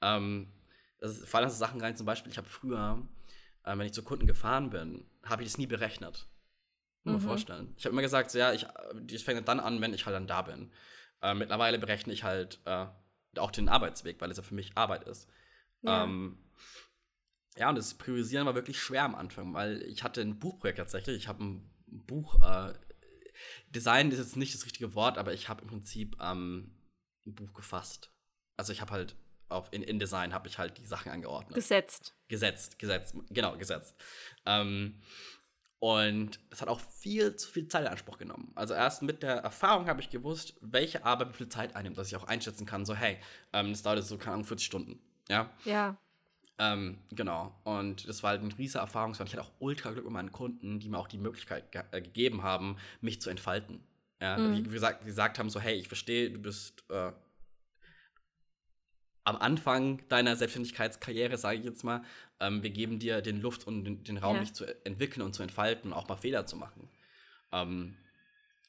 [0.00, 0.50] Ähm,
[0.98, 3.06] das ist, vor allem so Sachen rein, zum Beispiel, ich habe früher,
[3.64, 6.28] äh, wenn ich zu Kunden gefahren bin, habe ich das nie berechnet.
[7.04, 7.20] Man Mhm.
[7.20, 7.74] vorstellen.
[7.76, 10.28] Ich habe immer gesagt, so, ja, ich, das fängt dann an, wenn ich halt dann
[10.28, 10.70] da bin.
[11.20, 12.86] Äh, mittlerweile berechne ich halt äh,
[13.38, 15.28] auch den Arbeitsweg, weil es ja für mich Arbeit ist.
[15.82, 16.04] Ja.
[16.04, 16.38] Ähm,
[17.56, 21.16] ja, und das Priorisieren war wirklich schwer am Anfang, weil ich hatte ein Buchprojekt tatsächlich.
[21.16, 22.72] Ich habe ein Buch, äh,
[23.70, 26.72] Design ist jetzt nicht das richtige Wort, aber ich habe im Prinzip ähm,
[27.26, 28.12] ein Buch gefasst.
[28.56, 29.16] Also ich habe halt
[29.52, 31.54] auf in InDesign habe ich halt die Sachen angeordnet.
[31.54, 32.14] Gesetzt.
[32.28, 33.94] Gesetzt, gesetzt, genau, gesetzt.
[34.46, 35.00] Ähm,
[35.78, 38.52] und es hat auch viel zu viel Zeit in Anspruch genommen.
[38.54, 42.06] Also erst mit der Erfahrung habe ich gewusst, welche Arbeit wie viel Zeit einnimmt, dass
[42.08, 43.18] ich auch einschätzen kann, so hey,
[43.52, 45.00] ähm, das dauert jetzt so, keine Ahnung, 40 Stunden.
[45.28, 45.96] Ja, Ja.
[46.58, 47.52] ähm, genau.
[47.64, 49.12] Und das war halt eine riesige Erfahrung.
[49.12, 52.00] Ich hatte auch ultra Glück mit meinen Kunden, die mir auch die Möglichkeit ge äh,
[52.00, 53.82] gegeben haben, mich zu entfalten.
[54.20, 54.54] Ja, Mhm.
[54.54, 57.10] die gesagt, die gesagt haben so, hey, ich verstehe, du bist äh,
[59.24, 62.02] am Anfang deiner Selbstständigkeitskarriere, sage ich jetzt mal,
[62.40, 64.40] ähm, wir geben dir den Luft und den, den Raum, Ja.
[64.42, 66.88] dich zu entwickeln und zu entfalten und auch mal Fehler zu machen.
[67.52, 67.96] Ähm,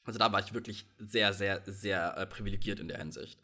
[0.04, 3.40] also da war ich wirklich sehr, sehr, sehr äh, privilegiert in der Hinsicht.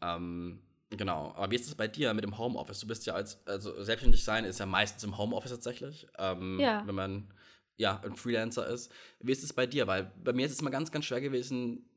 [0.00, 1.32] Ähm, genau.
[1.34, 2.80] Aber wie ist es bei dir mit dem Homeoffice?
[2.80, 6.06] Du bist ja als, also selbstständig sein ist ja meistens im Homeoffice tatsächlich.
[6.18, 6.82] Ähm, Ja.
[6.86, 7.32] Wenn man
[7.76, 8.92] ja ein Freelancer ist.
[9.18, 9.86] Wie ist es bei dir?
[9.88, 11.88] Weil bei mir ist es mal ganz, ganz schwer gewesen,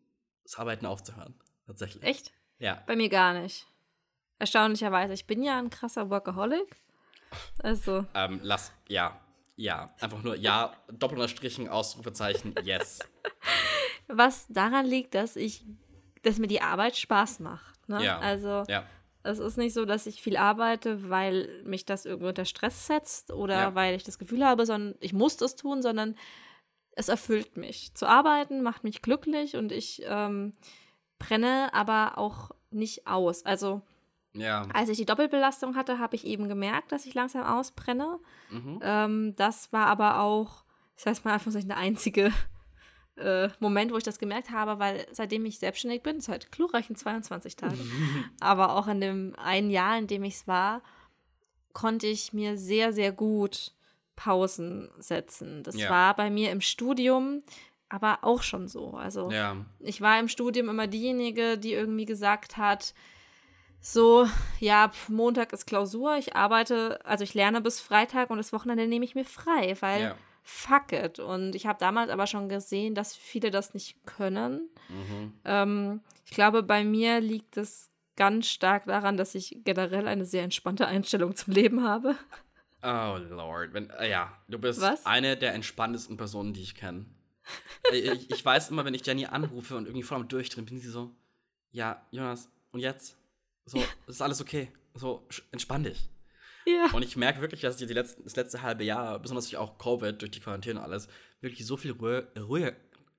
[0.43, 1.35] das Arbeiten aufzuhören.
[1.67, 2.01] Tatsächlich.
[2.03, 2.31] Echt?
[2.57, 2.81] Ja.
[2.87, 3.67] Bei mir gar nicht.
[4.39, 5.13] Erstaunlicherweise.
[5.13, 6.75] Ich bin ja ein krasser Workaholic.
[7.61, 9.19] Also, Ähm, lass, ja.
[9.55, 9.87] Ja.
[9.99, 12.99] Einfach nur ja, Doppelunterstrichen, Ausrufezeichen, yes.
[14.07, 15.65] was daran liegt, dass ich,
[16.23, 17.89] dass mir die Arbeit Spaß macht.
[17.89, 18.03] Ne?
[18.03, 18.19] Ja.
[18.19, 18.85] Also, Ja.
[19.23, 23.31] es ist nicht so, dass ich viel arbeite, weil mich das irgendwie unter Stress setzt
[23.31, 23.75] oder Ja.
[23.75, 26.15] weil ich das Gefühl habe, sondern ich muss das tun, sondern
[26.91, 27.93] es erfüllt mich.
[27.95, 30.53] Zu arbeiten macht mich glücklich und ich ähm,
[31.19, 33.43] brenne aber auch nicht aus.
[33.45, 33.81] Also,
[34.37, 34.63] Ja.
[34.73, 38.19] als ich die Doppelbelastung hatte, habe ich eben gemerkt, dass ich langsam ausbrenne.
[38.49, 38.79] Mhm.
[38.81, 40.63] Ähm, das war aber auch,
[40.95, 42.31] ich sag mal einfach der einzige
[43.17, 46.95] äh, Moment, wo ich das gemerkt habe, weil seitdem ich selbstständig bin, ist halt glorreichen
[46.95, 47.79] 22 Tage,
[48.39, 50.81] aber auch in dem einen Jahr, in dem ich es war,
[51.73, 53.73] konnte ich mir sehr, sehr gut
[54.15, 55.63] Pausen setzen.
[55.63, 55.89] Das Ja.
[55.89, 57.43] war bei mir im Studium
[57.89, 58.91] aber auch schon so.
[58.91, 59.55] Also Ja.
[59.79, 62.93] ich war im Studium immer diejenige, die irgendwie gesagt hat,
[63.79, 64.27] so,
[64.59, 69.05] ja, Montag ist Klausur, ich arbeite, also ich lerne bis Freitag und das Wochenende nehme
[69.05, 70.15] ich mir frei, weil Ja.
[70.43, 71.19] fuck it.
[71.19, 74.69] Und ich habe damals aber schon gesehen, dass viele das nicht können.
[74.89, 75.33] Mhm.
[75.45, 80.43] Ähm, ich glaube, bei mir liegt es ganz stark daran, dass ich generell eine sehr
[80.43, 82.15] entspannte Einstellung zum Leben habe.
[82.83, 85.05] Oh Lord, wenn, äh, ja, du bist Was?
[85.05, 87.05] eine der entspanntesten Personen, die ich kenne.
[87.93, 90.89] ich, ich weiß immer, wenn ich Jenny anrufe und irgendwie voll am Durchdrehen bin, sie
[90.89, 91.15] so,
[91.71, 93.17] ja, Jonas, und jetzt?
[93.67, 94.71] So, es ist alles okay.
[94.95, 96.09] So, entspann dich.
[96.65, 96.87] Ja.
[96.91, 99.77] Und ich merke wirklich, dass ich die letzten, das letzte halbe Jahr, besonders durch auch
[99.77, 101.07] Covid, durch die Quarantäne und alles,
[101.39, 102.73] wirklich so viel ruhiger, ruhiger,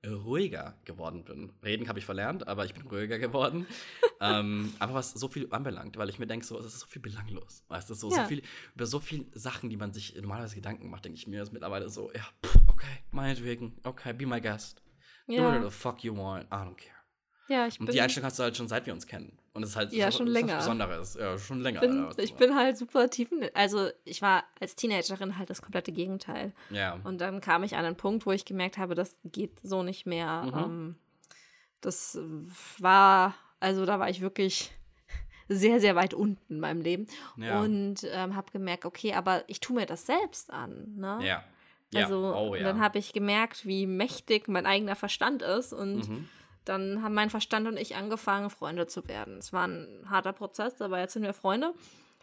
[0.05, 1.51] ruhiger geworden bin.
[1.63, 3.65] Reden habe ich verlernt, aber ich bin ruhiger geworden.
[4.21, 7.01] ähm, aber was so viel anbelangt, weil ich mir denke, so, es ist so viel
[7.01, 7.63] belanglos.
[7.69, 8.25] Weißt du, so, so Ja.
[8.25, 8.43] viel,
[8.75, 11.89] über so viele Sachen, die man sich normalerweise Gedanken macht, denke ich mir das mittlerweile
[11.89, 14.81] so, ja, pff, okay, meinetwegen, okay, be my guest.
[15.27, 16.95] Do whatever Ja, the fuck you want, I don't care.
[17.47, 19.38] ja ich Und die Einstellung hast du halt schon seit wir uns kennen.
[19.53, 20.57] Und es ist halt Ja, so, schon länger.
[20.57, 21.15] was Besonderes.
[21.19, 21.79] Ja, schon länger.
[21.81, 22.21] bin, Alter.
[22.23, 23.43] ich bin halt super tiefen.
[23.53, 26.53] Also ich war als Teenagerin halt das komplette Gegenteil.
[26.69, 26.99] Ja.
[27.03, 30.05] Und dann kam ich an einen Punkt, wo ich gemerkt habe, das geht so nicht
[30.05, 30.43] mehr.
[30.43, 30.57] Mhm.
[30.57, 30.95] Ähm,
[31.81, 32.17] das
[32.77, 34.71] war, also da war ich wirklich
[35.47, 37.07] sehr, sehr weit unten in meinem Leben.
[37.37, 37.59] Ja.
[37.61, 40.93] Und ähm, habe gemerkt, okay, aber ich tue mir das selbst an.
[40.95, 41.19] Ne?
[41.23, 41.43] Ja.
[41.91, 42.03] Ja.
[42.03, 42.63] Also oh, und ja.
[42.65, 45.73] dann habe ich gemerkt, wie mächtig mein eigener Verstand ist.
[45.73, 46.29] Und Mhm.
[46.69, 49.37] Dann haben mein Verstand und ich angefangen, Freunde zu werden.
[49.39, 51.73] Es war ein harter Prozess, aber jetzt sind wir Freunde.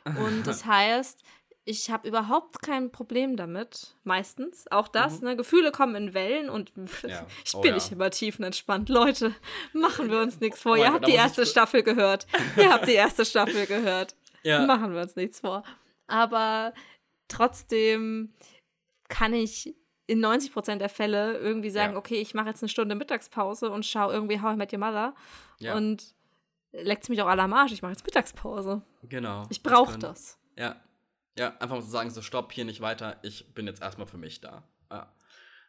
[0.05, 1.23] Und das heißt,
[1.69, 4.71] ich habe überhaupt kein Problem damit, meistens.
[4.71, 5.27] Auch das, Mhm.
[5.29, 5.37] ne?
[5.37, 6.73] Gefühle kommen in Wellen und
[7.03, 7.27] Ja.
[7.45, 7.75] ich Oh bin ja.
[7.75, 8.89] nicht immer tiefenentspannt.
[8.89, 9.35] Leute,
[9.73, 10.73] machen wir uns nichts vor.
[10.73, 12.27] Oh Ihr habt Gott, die erste Staffel gehört.
[12.57, 14.15] Ihr habt die erste Staffel gehört.
[14.45, 14.65] Ja.
[14.65, 15.65] Machen wir uns nichts vor.
[16.07, 16.73] Aber
[17.27, 18.33] trotzdem
[19.09, 19.75] kann ich
[20.07, 21.99] in 90% der Fälle irgendwie sagen, Ja.
[21.99, 25.15] okay, ich mache jetzt eine Stunde Mittagspause und schaue irgendwie How I Met Your Mother
[25.59, 25.75] Ja.
[25.77, 26.15] und
[26.73, 27.73] leckt mich auch alle am Arsch.
[27.73, 28.83] Ich mache jetzt Mittagspause.
[29.03, 29.45] Genau.
[29.51, 30.39] Ich brauche kann- das.
[30.57, 30.77] Ja.
[31.39, 34.17] Ja, einfach mal zu sagen, so stopp, hier nicht weiter, ich bin jetzt erstmal für
[34.17, 34.63] mich da.
[34.91, 35.13] Ja.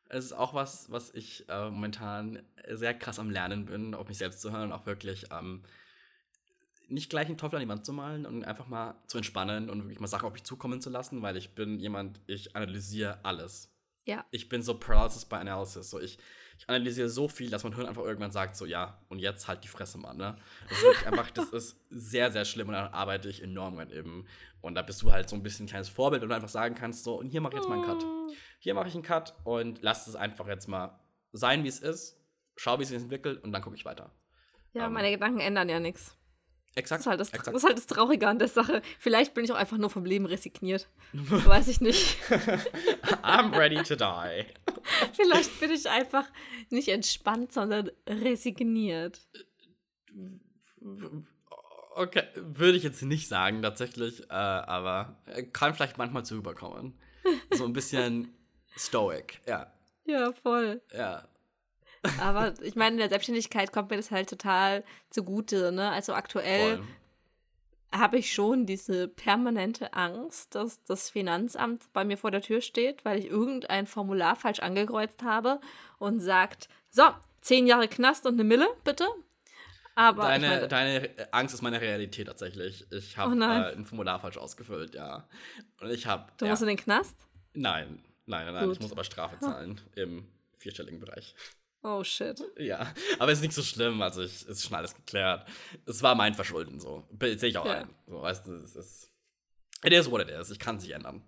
[0.09, 4.17] Es ist auch was, was ich äh, momentan sehr krass am Lernen bin, auf mich
[4.17, 5.63] selbst zu hören und auch wirklich ähm,
[6.87, 9.81] nicht gleich einen Teufel an die Wand zu malen und einfach mal zu entspannen und
[9.83, 13.69] wirklich mal Sachen auf mich zukommen zu lassen, weil ich bin jemand, ich analysiere alles.
[14.07, 14.25] Ja.
[14.31, 15.89] Ich bin so Paralysis by Analysis.
[15.89, 16.17] So ich,
[16.57, 19.63] ich analysiere so viel, dass mein Hirn einfach irgendwann sagt, so ja, und jetzt halt
[19.63, 20.15] die Fresse, Mann.
[20.17, 20.37] Ne?
[20.69, 24.25] Das ist einfach, das ist sehr, sehr schlimm und dann arbeite ich enorm dran eben.
[24.61, 26.73] Und da bist du halt so ein bisschen ein kleines Vorbild, wenn du einfach sagen
[26.73, 28.05] kannst, so, und hier mache ich jetzt mal einen Cut.
[28.59, 30.99] Hier mache ich einen Cut und lass es einfach jetzt mal
[31.33, 32.17] sein, wie es ist.
[32.55, 34.11] Schau, wie es sich entwickelt und dann gucke ich weiter.
[34.73, 36.17] Ja, Ähm, meine Gedanken ändern ja nichts.
[36.77, 37.01] Das Exakt.
[37.01, 37.47] ist, halt das, exakt.
[37.47, 38.83] das ist halt das Traurige an der Sache.
[38.99, 40.87] Vielleicht bin ich auch einfach nur vom Leben resigniert.
[41.11, 42.17] Weiß ich nicht.
[43.23, 44.45] I'm ready to die.
[45.13, 46.25] Vielleicht bin ich einfach
[46.69, 49.21] nicht entspannt, sondern resigniert.
[51.95, 55.17] Okay, würde ich jetzt nicht sagen, tatsächlich, äh, aber
[55.53, 56.93] kann vielleicht manchmal zu überkommen.
[57.49, 58.35] So ein bisschen
[58.77, 59.73] stoic, ja.
[60.05, 60.79] Ja, voll.
[60.95, 61.27] Ja,
[62.19, 65.71] Aber ich meine, in der Selbstständigkeit kommt mir das halt total zugute.
[65.71, 65.89] Ne?
[65.89, 66.81] Also aktuell
[67.91, 73.05] habe ich schon diese permanente Angst, dass das Finanzamt bei mir vor der Tür steht,
[73.05, 75.59] weil ich irgendein Formular falsch angekreuzt habe
[75.97, 77.03] und sagt, so,
[77.41, 79.07] zehn Jahre Knast und eine Mille, bitte.
[79.95, 82.85] Aber Deine, meine, deine Angst ist meine Realität tatsächlich.
[82.91, 83.63] Ich Oh habe nein.
[83.63, 85.27] äh, ein Formular falsch ausgefüllt, ja.
[85.81, 86.31] Und ich habe.
[86.37, 87.15] du ja, musst in den Knast?
[87.53, 88.63] Nein, nein, nein, nein.
[88.65, 88.81] Ich Gut.
[88.81, 90.27] muss aber Strafe zahlen im
[90.59, 91.33] vierstelligen Bereich.
[91.83, 92.41] Oh shit.
[92.57, 94.01] Ja, aber ist nicht so schlimm.
[94.01, 95.47] Also, ich, es ist schon alles geklärt.
[95.85, 97.07] Es war mein Verschulden so.
[97.19, 97.79] Sehe ich auch Ja.
[97.79, 97.89] ein.
[98.07, 99.11] So, weißt du, es ist.
[99.83, 100.49] It is what it is.
[100.49, 101.21] Ich kann es nicht ändern.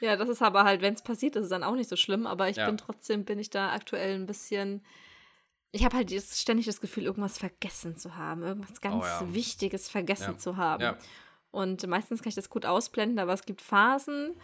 [0.00, 2.26] Ja, das ist aber halt, wenn es passiert, ist es dann auch nicht so schlimm.
[2.26, 2.66] Aber ich Ja.
[2.66, 4.84] bin trotzdem, bin ich da aktuell ein bisschen.
[5.72, 9.34] Ich habe halt ständig das Gefühl, irgendwas vergessen zu haben, irgendwas ganz Oh ja.
[9.34, 10.96] Wichtiges vergessen zu haben.
[11.50, 14.34] Und meistens kann ich das gut ausblenden, aber es gibt Phasen,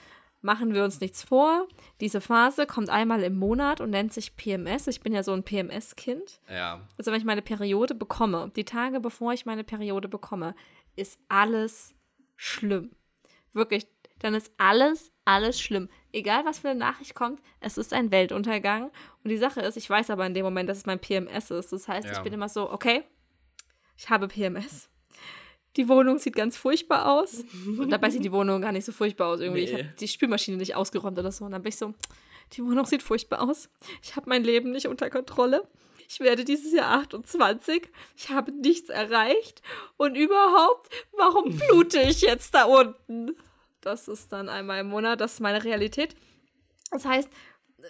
[0.42, 1.66] machen wir uns nichts vor.
[2.00, 4.86] Diese Phase kommt einmal im Monat und nennt sich PMS.
[4.88, 6.40] Ich bin ja so ein PMS-Kind.
[6.50, 6.86] Ja.
[6.98, 10.54] Also wenn ich meine Periode bekomme, die Tage bevor ich meine Periode bekomme,
[10.96, 11.94] ist alles
[12.36, 12.90] schlimm.
[13.52, 13.86] Wirklich,
[14.18, 15.88] dann ist alles, alles schlimm.
[16.12, 18.90] Egal, was für eine Nachricht kommt, es ist ein Weltuntergang.
[19.22, 21.72] Und die Sache ist, ich weiß aber in dem Moment, dass es mein PMS ist.
[21.72, 22.12] Das heißt, Ja.
[22.14, 23.04] ich bin immer so, okay,
[23.96, 24.88] ich habe PMS.
[25.76, 27.44] Die Wohnung sieht ganz furchtbar aus.
[27.66, 29.62] Und dabei sieht die Wohnung gar nicht so furchtbar aus irgendwie.
[29.62, 29.78] Ich Nee.
[29.84, 31.44] habe die Spülmaschine nicht ausgeräumt oder so.
[31.44, 31.94] Und dann bin ich so,
[32.52, 33.68] die Wohnung sieht furchtbar aus.
[34.02, 35.66] Ich habe mein Leben nicht unter Kontrolle.
[36.08, 37.88] Ich werde dieses Jahr 28.
[38.16, 39.62] Ich habe nichts erreicht.
[39.96, 43.34] Und überhaupt, warum blute ich jetzt da unten?
[43.80, 46.14] Das ist dann einmal im Monat, das ist meine Realität.
[46.90, 47.30] Das heißt,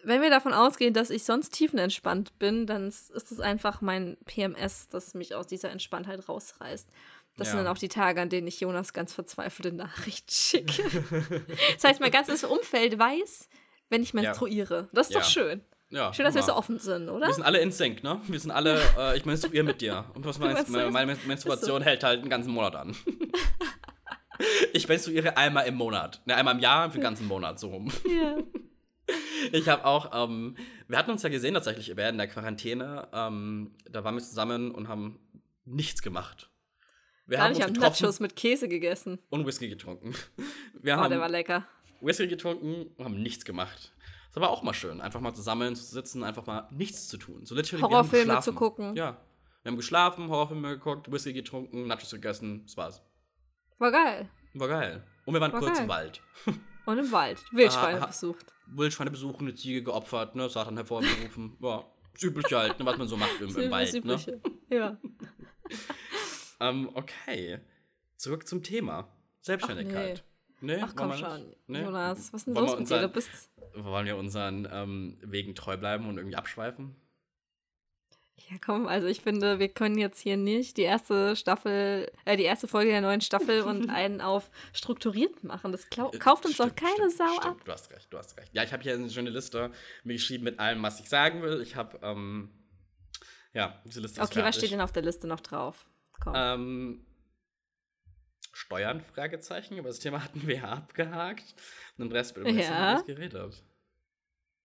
[0.04, 4.16] wenn wir davon ausgehen, dass ich sonst tiefenentspannt bin, dann ist ist es einfach mein
[4.24, 6.88] PMS, das mich aus dieser Entspanntheit rausreißt.
[7.36, 7.64] Das sind Ja.
[7.64, 10.82] dann auch die Tage, an denen ich Jonas ganz verzweifelte Nachrichten schicke.
[11.74, 13.48] das heißt, mein ganzes Umfeld weiß,
[13.88, 14.88] wenn ich menstruiere.
[14.92, 15.20] Das ist Ja.
[15.20, 15.62] doch schön.
[15.90, 16.12] Ja.
[16.14, 17.26] Schön, dass wir so offen sind, oder?
[17.26, 18.20] Wir sind alle in Sync, ne?
[18.26, 20.06] Wir sind alle, äh, ich menstruiere mit dir.
[20.14, 20.72] Und was meinst du?
[20.72, 22.96] menstruierst- Meine Menstruation hält halt einen ganzen Monat an.
[24.72, 26.20] ich menstruiere einmal im Monat.
[26.24, 27.90] Ne, einmal im Jahr für den ganzen Monat, so rum.
[28.08, 28.36] Ja.
[29.50, 30.56] Ich habe auch, ähm,
[30.86, 33.08] wir hatten uns ja gesehen tatsächlich während der Quarantäne.
[33.12, 35.18] Ähm, da waren wir zusammen und haben
[35.64, 36.48] nichts gemacht.
[37.26, 39.18] Wir Gar haben nicht, uns haben getroffen Nachos mit Käse gegessen.
[39.30, 40.14] und Whisky getrunken.
[40.82, 41.66] Wir Oh, haben der war lecker.
[42.00, 43.94] Whisky getrunken und haben nichts gemacht.
[44.34, 47.44] Das war auch mal schön, einfach mal zusammen zu sitzen, einfach mal nichts zu tun.
[47.46, 48.96] So literally, Horrorfilme zu gucken.
[48.96, 49.18] Ja.
[49.62, 53.02] Wir haben geschlafen, Horrorfilme geguckt, Whisky getrunken, Nachos gegessen, das war's.
[53.78, 54.28] War geil.
[54.54, 55.04] War geil.
[55.24, 55.82] Und wir waren War kurz geil.
[55.84, 56.20] im Wald.
[56.86, 57.38] Und im Wald.
[57.52, 58.06] Wildschweine Aha.
[58.06, 58.46] besucht.
[58.66, 61.56] Wildschweine besuchen, eine Ziege geopfert, ne, Satan hervorgerufen.
[61.60, 63.92] ja, das Übliche halt, ne, was man so macht im, im Das Wald.
[63.92, 63.98] Ne?
[64.00, 64.40] Übliche.
[64.70, 64.96] Ja.
[66.62, 67.58] Ähm, okay.
[68.16, 69.08] Zurück zum Thema.
[69.40, 70.22] Selbstständigkeit.
[70.60, 70.78] nee.
[70.80, 71.54] Ach komm schon.
[71.66, 71.82] Nee?
[71.82, 73.00] Jonas, was ist denn Wollen los mit dir?
[73.00, 73.50] Du bist.
[73.74, 76.94] Wollen wir unseren ähm, Wegen treu bleiben und irgendwie abschweifen?
[78.50, 82.42] Ja, komm, also ich finde, wir können jetzt hier nicht die erste Staffel, äh, die
[82.42, 85.72] erste Folge der neuen Staffel und einen auf strukturiert machen.
[85.72, 87.46] Das klau- kauft uns doch Stimmt, keine stimmt, Sau stimmt.
[87.46, 87.64] ab.
[87.64, 88.50] Du hast recht, du hast recht.
[88.52, 89.70] Ja, ich habe hier eine schöne Liste
[90.04, 91.60] mir geschrieben mit allem, was ich sagen will.
[91.62, 92.50] Ich habe, ähm,
[93.54, 95.86] ja, diese Liste ist Okay, was steht denn auf der Liste noch drauf?
[96.22, 96.34] Komm.
[96.36, 97.06] Ähm,
[98.52, 99.00] Steuern?
[99.00, 99.78] Fragezeichen.
[99.78, 101.54] Aber das Thema hatten wir abgehakt.
[101.96, 102.94] Und den Rest wird über Ja.
[102.96, 103.00] ja.
[103.02, 103.62] geredet.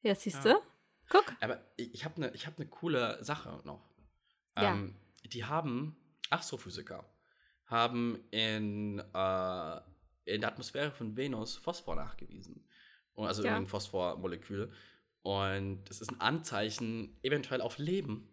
[0.02, 0.54] Ja, siehst Ja.
[0.54, 0.60] du?
[1.10, 1.34] Guck.
[1.42, 3.90] Aber ich, ich habe eine hab ne coole Sache noch.
[4.58, 4.74] Ja.
[4.74, 4.96] Ähm,
[5.26, 5.96] die haben,
[6.30, 7.06] Astrophysiker,
[7.66, 9.82] haben in, äh,
[10.26, 12.68] in der Atmosphäre von Venus Phosphor nachgewiesen.
[13.16, 13.50] Also Ja.
[13.52, 14.72] irgendein Phosphormolekül.
[15.24, 18.30] Und das ist ein Anzeichen eventuell auf Leben.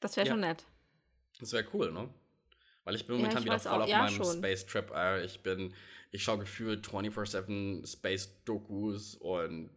[0.00, 0.32] Das wäre Ja.
[0.34, 0.64] schon nett.
[1.40, 2.08] Das wäre cool, ne?
[2.84, 4.38] Weil ich bin Ja, momentan ich wieder voll auch, auf ja, meinem schon.
[4.38, 4.90] Space Trip.
[4.94, 5.74] Äh, ich bin,
[6.10, 9.70] ich schaue gefühlt 24-7 Space Dokus und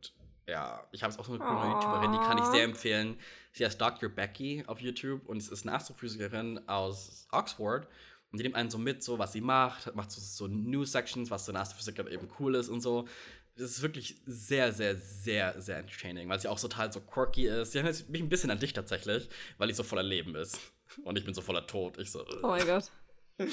[0.48, 1.74] ja, ich habe es auch so eine coole Oh.
[1.74, 3.18] YouTuberin, die kann ich sehr empfehlen.
[3.54, 4.10] Sie heißt Dr.
[4.10, 7.88] Becky auf YouTube und es ist eine Astrophysikerin aus Oxford.
[8.32, 11.46] Und die nimmt einen so mit, so was sie macht, macht so, so News-Sections, was
[11.46, 13.08] so eine Astrophysikerin eben cool ist und so.
[13.58, 17.74] Das ist wirklich sehr, sehr, sehr, sehr entertaining, weil sie auch total so quirky ist.
[17.74, 20.58] Sie erinnert mich ein bisschen an dich tatsächlich, weil ich so voller Leben ist.
[21.04, 21.98] Und ich bin so voller Tod.
[21.98, 22.26] Ich so.
[22.44, 22.92] Oh mein Gott.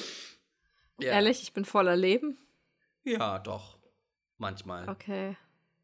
[1.01, 1.13] Ja.
[1.13, 2.37] Ehrlich, ich bin voller Leben.
[3.05, 3.79] Ja, doch.
[4.37, 4.89] Manchmal.
[4.89, 5.37] Okay.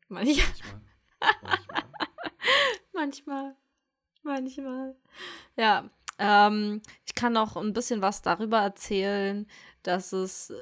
[0.08, 0.46] Manchmal.
[0.48, 0.80] Manchmal.
[1.42, 1.86] Manchmal.
[2.92, 3.56] Manchmal.
[4.24, 4.96] Manchmal.
[5.56, 5.88] Ja,
[6.18, 9.46] ähm, ich kann noch ein bisschen was darüber erzählen,
[9.84, 10.52] dass es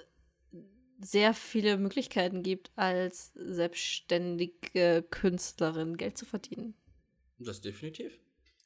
[1.00, 6.74] sehr viele Möglichkeiten gibt, als selbstständige Künstlerin Geld zu verdienen.
[7.38, 8.18] Das definitiv.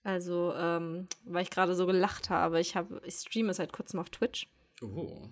[0.07, 4.09] Also, ähm, weil ich gerade so gelacht habe, ich habe, ich streame seit kurzem auf
[4.09, 4.46] Twitch.
[4.80, 5.28] Oh.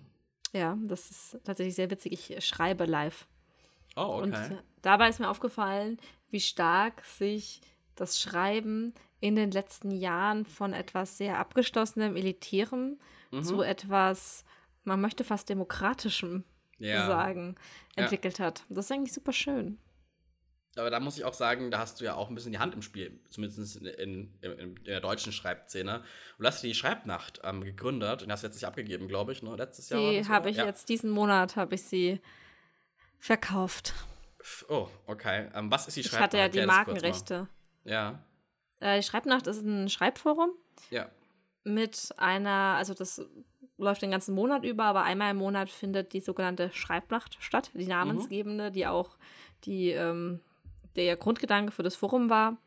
[0.51, 2.11] Ja, das ist tatsächlich sehr witzig.
[2.11, 3.25] Ich schreibe live.
[3.95, 4.53] Oh, Und okay.
[4.55, 5.97] äh, dabei ist mir aufgefallen,
[6.29, 7.61] wie stark sich
[7.95, 12.99] das Schreiben in den letzten Jahren von etwas sehr abgeschlossenem, elitärem
[13.31, 13.43] Mhm.
[13.43, 14.43] zu etwas,
[14.83, 16.43] man möchte fast demokratischem
[16.79, 17.07] ja.
[17.07, 17.55] sagen,
[17.95, 18.03] Ja.
[18.03, 18.65] entwickelt hat.
[18.69, 19.77] Das ist eigentlich super schön.
[20.77, 22.73] Aber da muss ich auch sagen, da hast du ja auch ein bisschen die Hand
[22.73, 26.03] im Spiel, zumindest in, in, in, in der deutschen Schreibszene.
[26.37, 29.55] Du hast die Schreibnacht ähm, gegründet und hast letztes Jahr abgegeben, glaube ich, ne?
[29.55, 29.99] Letztes Jahr.
[29.99, 30.65] Die habe ich ja.
[30.65, 32.19] jetzt diesen Monat habe ich sie
[33.19, 33.93] verkauft.
[34.67, 35.49] Oh, okay.
[35.55, 36.33] Ähm, was ist die Ich Schreibnacht?
[36.33, 36.65] hatte ja die.
[36.65, 37.47] Markenrechte.
[37.85, 38.19] Ja.
[38.79, 40.51] Äh, die Schreibnacht ist ein Schreibforum
[40.89, 41.09] Ja.
[41.63, 43.21] mit einer, also das
[43.77, 47.87] läuft den ganzen Monat über, aber einmal im Monat findet die sogenannte Schreibnacht statt, die
[47.87, 49.17] namensgebende, die auch
[49.65, 50.41] die, ähm,
[50.95, 52.57] der Grundgedanke für das Forum war.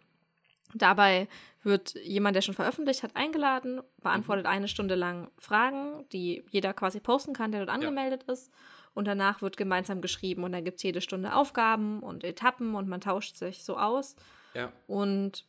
[0.74, 1.28] Dabei
[1.62, 7.00] wird jemand, der schon veröffentlicht hat, eingeladen, beantwortet eine Stunde lang Fragen, die jeder quasi
[7.00, 8.52] posten kann, der dort angemeldet ist.
[8.94, 12.88] Und danach wird gemeinsam geschrieben und dann gibt es jede Stunde Aufgaben und Etappen und
[12.88, 14.16] man tauscht sich so aus.
[14.54, 14.72] Ja.
[14.86, 15.46] Und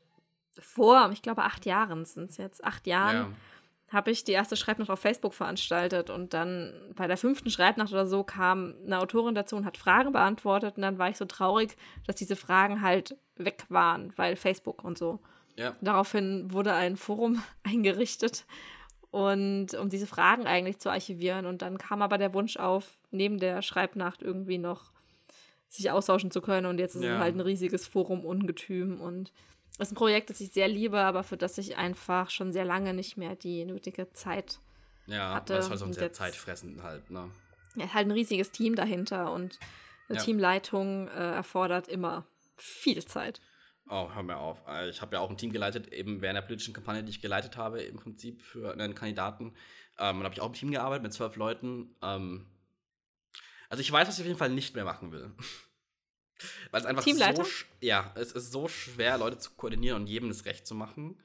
[0.57, 3.33] vor, ich glaube, acht Jahren sind es jetzt, acht Jahren, Ja.
[3.91, 8.05] Habe ich die erste Schreibnacht auf Facebook veranstaltet und dann bei der fünften Schreibnacht oder
[8.05, 11.75] so kam eine Autorin dazu und hat Fragen beantwortet und dann war ich so traurig,
[12.05, 15.19] dass diese Fragen halt weg waren, weil Facebook und so.
[15.55, 15.75] Ja.
[15.81, 18.45] Daraufhin wurde ein Forum eingerichtet
[19.11, 23.39] und um diese Fragen eigentlich zu archivieren und dann kam aber der Wunsch auf, neben
[23.39, 24.91] der Schreibnacht irgendwie noch
[25.67, 27.15] sich austauschen zu können und jetzt ist Ja.
[27.15, 29.31] es halt ein riesiges Forum Ungetüm und
[29.87, 32.93] ist ein Projekt, das ich sehr liebe, aber für das ich einfach schon sehr lange
[32.93, 34.59] nicht mehr die nötige Zeit.
[35.07, 37.29] Ja, hatte weil es halt so sehr jetzt- zeitfressend halt, ne?
[37.75, 39.57] Ja, ist halt ein riesiges Team dahinter und
[40.09, 40.23] eine Ja.
[40.23, 42.25] Teamleitung äh, erfordert immer
[42.57, 43.41] viel Zeit.
[43.89, 44.59] Oh, hör mir auf.
[44.67, 47.21] Äh, Ich habe ja auch ein Team geleitet, eben während der politischen Kampagne, die ich
[47.21, 49.53] geleitet habe, im Prinzip für einen Kandidaten.
[49.97, 51.95] Ähm, und habe ich auch im Team gearbeitet mit zwölf Leuten.
[52.03, 52.45] Ähm,
[53.69, 55.31] also ich weiß, was ich auf jeden Fall nicht mehr machen will.
[56.71, 57.43] Weil es einfach Teamleiter?
[57.43, 57.49] so
[57.81, 61.17] ja, es ist so schwer, Leute zu koordinieren und jedem das Recht zu machen.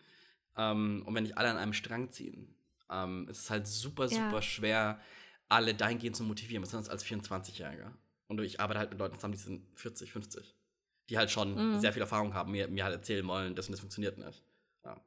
[0.57, 2.55] Ähm, und wenn nicht alle an einem Strang ziehen.
[2.91, 4.09] Ähm, es ist halt super, Ja.
[4.25, 5.01] super schwer,
[5.49, 7.93] alle dahingehend zu motivieren, besonders als 24-Jähriger.
[8.29, 10.55] Und ich arbeite halt mit Leuten zusammen, die sind 40, 50.
[11.11, 11.79] Die halt schon Mhm.
[11.81, 14.43] sehr viel Erfahrung haben, mir, mir halt erzählen wollen, das und das funktioniert nicht.
[14.85, 15.01] Ja.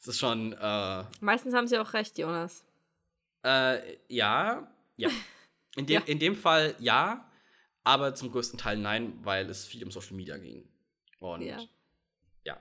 [0.00, 2.64] Es ist schon, äh, Meistens haben sie auch recht, Jonas.
[3.44, 4.66] äh, ja,
[4.96, 5.08] ja.
[5.76, 6.00] In dem, Ja.
[6.06, 7.29] in dem Fall ja,
[7.84, 10.68] aber zum größten Teil nein, weil es viel um Social Media ging.
[11.18, 11.58] Und Ja.
[12.44, 12.56] ja,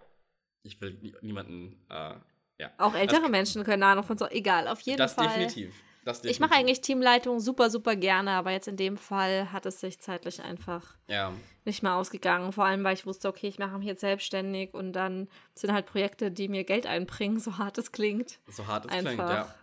[0.64, 2.16] ich will nie- niemanden, äh,
[2.60, 2.72] ja.
[2.78, 4.28] Auch ältere Das- Menschen können Ahnung von so.
[4.28, 5.28] Egal, auf jeden das Fall.
[5.28, 5.74] definitiv.
[6.06, 6.58] Das Ich mache definitiv.
[6.58, 10.96] eigentlich Teamleitung super, super gerne, aber jetzt in dem Fall hat es sich zeitlich einfach
[11.08, 11.34] Ja,
[11.66, 12.52] nicht mehr ausgegangen.
[12.54, 15.86] Vor allem, weil ich wusste, okay, ich mache mich jetzt selbstständig und dann sind halt
[15.86, 18.40] Projekte, die mir Geld einbringen, so hart es klingt.
[18.48, 19.56] so hart es einfach klingt, ja.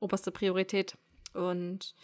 [0.00, 0.96] oberste Priorität.
[1.34, 1.94] Und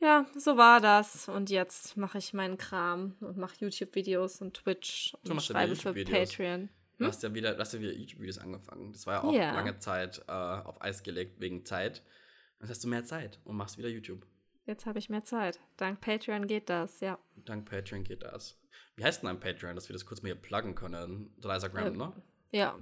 [0.00, 1.28] ja, so war das.
[1.28, 5.76] Und jetzt mache ich meinen Kram und mache YouTube-Videos und Twitch Du und ja schreibe
[5.76, 5.92] für.
[6.04, 6.68] Patreon.
[6.98, 8.92] Du hast ja wieder, du hast ja wieder YouTube-Videos angefangen.
[8.92, 9.52] Das war ja auch Ja.
[9.54, 12.02] lange Zeit äh, auf Eis gelegt wegen Zeit.
[12.60, 14.26] Jetzt hast du mehr Zeit und machst wieder YouTube.
[14.64, 15.60] Jetzt habe ich mehr Zeit.
[15.76, 17.18] Dank Patreon geht das, ja.
[17.44, 18.58] Dank Patreon geht das.
[18.96, 21.32] Wie heißt denn ein Patreon, dass wir das kurz mal hier pluggen können?
[21.40, 22.12] Dreiser Gram, Ähm, ne?
[22.50, 22.78] Ja,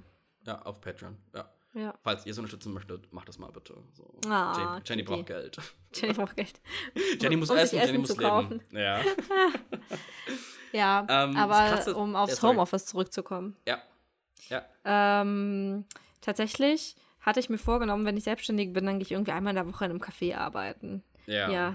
[0.47, 1.17] Ja, auf Patreon.
[1.35, 1.53] Ja.
[1.75, 1.93] Ja.
[2.05, 3.75] Falls ihr es unterstützen möchtet, macht das mal bitte.
[3.95, 4.09] So.
[4.31, 5.59] Ah, Jenny, Jenny braucht Geld.
[5.93, 6.61] Jenny braucht Geld.
[7.21, 8.23] Jenny muss Um essen, Essen Jenny muss leben.
[8.23, 8.61] kaufen.
[8.71, 9.01] Ja.
[10.73, 12.49] Ja, Ähm, aber Krasse- um aufs Ja.
[12.49, 13.57] Homeoffice zurückzukommen.
[13.67, 13.79] ja.
[14.51, 14.63] Ja.
[14.85, 15.87] Ähm,
[16.21, 19.57] tatsächlich hatte ich mir vorgenommen, wenn ich selbstständig bin, dann gehe ich irgendwie einmal in
[19.57, 21.03] der Woche in einem Café arbeiten.
[21.27, 21.49] Ja.
[21.49, 21.71] Ja,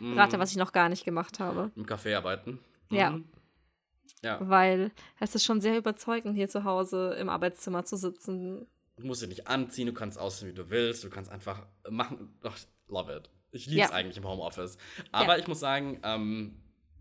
[0.00, 0.16] Mm.
[0.18, 1.70] rate, was ich noch gar nicht gemacht habe.
[1.76, 2.58] Im Café arbeiten.
[2.90, 3.10] Ja.
[3.10, 3.28] Mhm.
[4.22, 4.38] Ja.
[4.40, 8.66] Weil es ist schon sehr überzeugend, hier zu Hause im Arbeitszimmer zu sitzen.
[8.98, 12.36] Du musst dich nicht anziehen, du kannst aussehen, wie du willst, du kannst einfach machen.
[12.42, 13.30] Ach, love it.
[13.52, 13.94] Ich liebe es Ja.
[13.96, 14.76] eigentlich im Homeoffice.
[15.12, 15.38] Aber Ja.
[15.40, 16.60] ich muss sagen, ähm,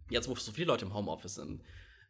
[0.10, 1.64] jetzt wo so viele Leute im Homeoffice sind,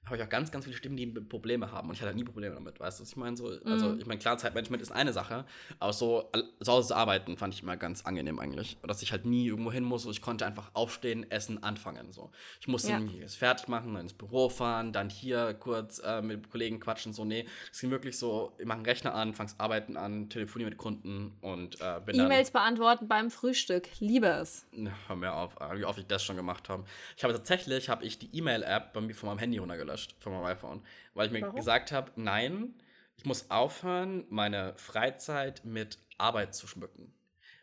[0.07, 1.89] habe ich auch ganz, ganz viele Stimmen, die Probleme haben.
[1.89, 3.37] Und ich hatte nie Probleme damit, weißt du, was ich meine?
[3.37, 3.99] So, also, Mhm.
[3.99, 5.45] ich meine, klar, Zeitmanagement ist eine Sache,
[5.79, 6.31] aber so
[6.61, 8.77] zu Hause zu arbeiten fand ich immer ganz angenehm eigentlich.
[8.83, 10.03] Dass ich halt nie irgendwo hin muss.
[10.03, 12.11] So, ich konnte einfach aufstehen, essen, anfangen.
[12.11, 12.31] So.
[12.61, 12.99] Ich musste Ja.
[12.99, 17.13] mich fertig machen, dann ins Büro fahren, dann hier kurz äh, mit Kollegen quatschen.
[17.13, 20.69] So, nee, es ging wirklich so, ich mache einen Rechner an, fang's Arbeiten an, telefoniere
[20.69, 22.19] mit Kunden und äh, bin.
[22.19, 23.87] E-Mails beantworten beim Frühstück.
[23.99, 24.65] Liebe es.
[24.71, 26.85] Na, Hör mir auf, äh, wie oft ich das schon gemacht habe.
[27.17, 30.45] Ich habe tatsächlich habe ich die E-Mail-App bei mir von meinem Handy runtergelöscht, von meinem
[30.45, 30.81] iPhone,
[31.13, 31.55] weil ich mir Warum?
[31.55, 32.73] gesagt habe, nein,
[33.17, 37.13] ich muss aufhören, meine Freizeit mit Arbeit zu schmücken.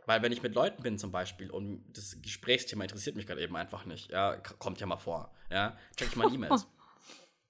[0.06, 3.56] Weil wenn ich mit Leuten bin zum Beispiel und das Gesprächsthema interessiert mich gerade eben
[3.56, 6.66] einfach nicht, ja, kommt ja mal vor, ja, check ich meine E-Mails.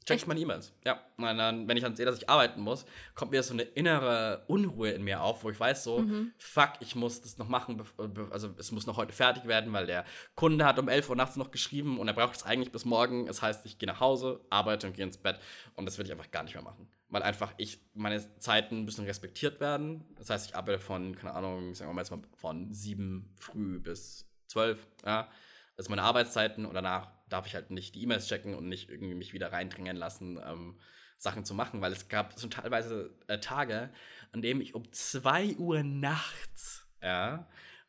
[0.07, 0.73] Check ich meine E-Mails.
[0.85, 1.01] Ja.
[1.17, 2.85] Und dann, wenn ich dann sehe, dass ich arbeiten muss,
[3.15, 6.05] kommt mir so eine innere Unruhe in mir auf, wo ich weiß so,
[6.37, 7.83] fuck, ich muss das noch machen,
[8.31, 11.37] also es muss noch heute fertig werden, weil der Kunde hat um 11 Uhr nachts
[11.37, 13.27] noch geschrieben und er braucht es eigentlich bis morgen.
[13.27, 15.39] Das heißt, ich gehe nach Hause, arbeite und gehe ins Bett
[15.75, 16.89] und das will ich einfach gar nicht mehr machen.
[17.09, 20.05] Weil einfach ich, meine Zeiten müssen respektiert werden.
[20.17, 23.79] Das heißt, ich arbeite von, keine Ahnung, sagen wir mal jetzt mal von 7 früh
[23.79, 25.29] bis 12, ja.
[25.77, 28.91] Das sind meine Arbeitszeiten und danach darf ich halt nicht die E-Mails checken und nicht
[28.91, 30.79] irgendwie mich wieder reindrängen lassen, ähm,
[31.17, 33.91] Sachen zu machen, weil es gab so teilweise äh, Tage,
[34.33, 37.49] an denen ich um 2 Uhr nachts ja,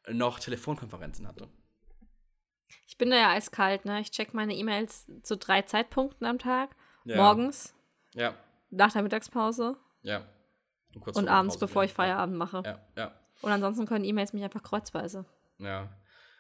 [0.10, 1.50] noch Telefonkonferenzen hatte.
[2.88, 4.00] Ich bin da ja eiskalt, ne?
[4.00, 6.76] Ich check meine E-Mails zu drei Zeitpunkten am Tag.
[7.04, 7.18] Ja.
[7.18, 7.76] Morgens,
[8.14, 8.36] Ja,
[8.70, 10.26] nach der Mittagspause ja.
[11.00, 12.64] kurz und vor abends, bevor ich Feierabend mache.
[12.66, 15.26] Ja, ja, Und ansonsten können E-Mails mich einfach kreuzweise.
[15.60, 15.90] ja.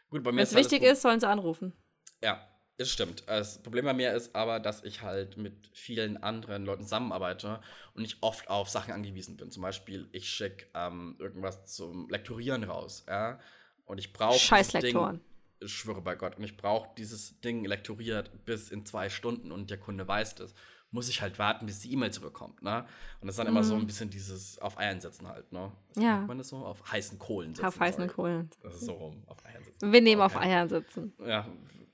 [0.09, 1.73] Gut, bei mir Wenn es wichtig ist, sollen sie anrufen.
[2.21, 2.47] Ja,
[2.77, 3.23] das stimmt.
[3.27, 7.61] Das Problem bei mir ist aber, dass ich halt mit vielen anderen Leuten zusammenarbeite
[7.93, 9.51] und ich oft auf Sachen angewiesen bin.
[9.51, 13.39] Zum Beispiel, ich schicke ähm, irgendwas zum Lektorieren raus, ja.
[13.85, 15.21] Und ich brauche Scheiß Lektoren.
[15.59, 16.37] Ich schwöre bei Gott.
[16.37, 20.53] Und ich brauche dieses Ding lektoriert bis in zwei Stunden und der Kunde weiß das.
[20.91, 22.85] Muss ich halt warten, bis die E-Mail zurückkommt, ne?
[23.19, 25.71] Und das ist dann immer so ein bisschen dieses auf Eiern setzen halt, ne?
[25.95, 26.01] Mhm.
[26.01, 26.17] Ja.
[26.17, 26.57] Nennt man das so?
[26.57, 27.65] Auf heißen Kohlen sitzen.
[27.65, 28.13] Auf heißen sorry.
[28.13, 28.49] Kohlen.
[28.61, 29.91] Das ist so rum, auf Eiern sitzen.
[29.91, 30.37] Wir nehmen auf.
[30.37, 31.13] Eiern sitzen.
[31.25, 31.47] Ja.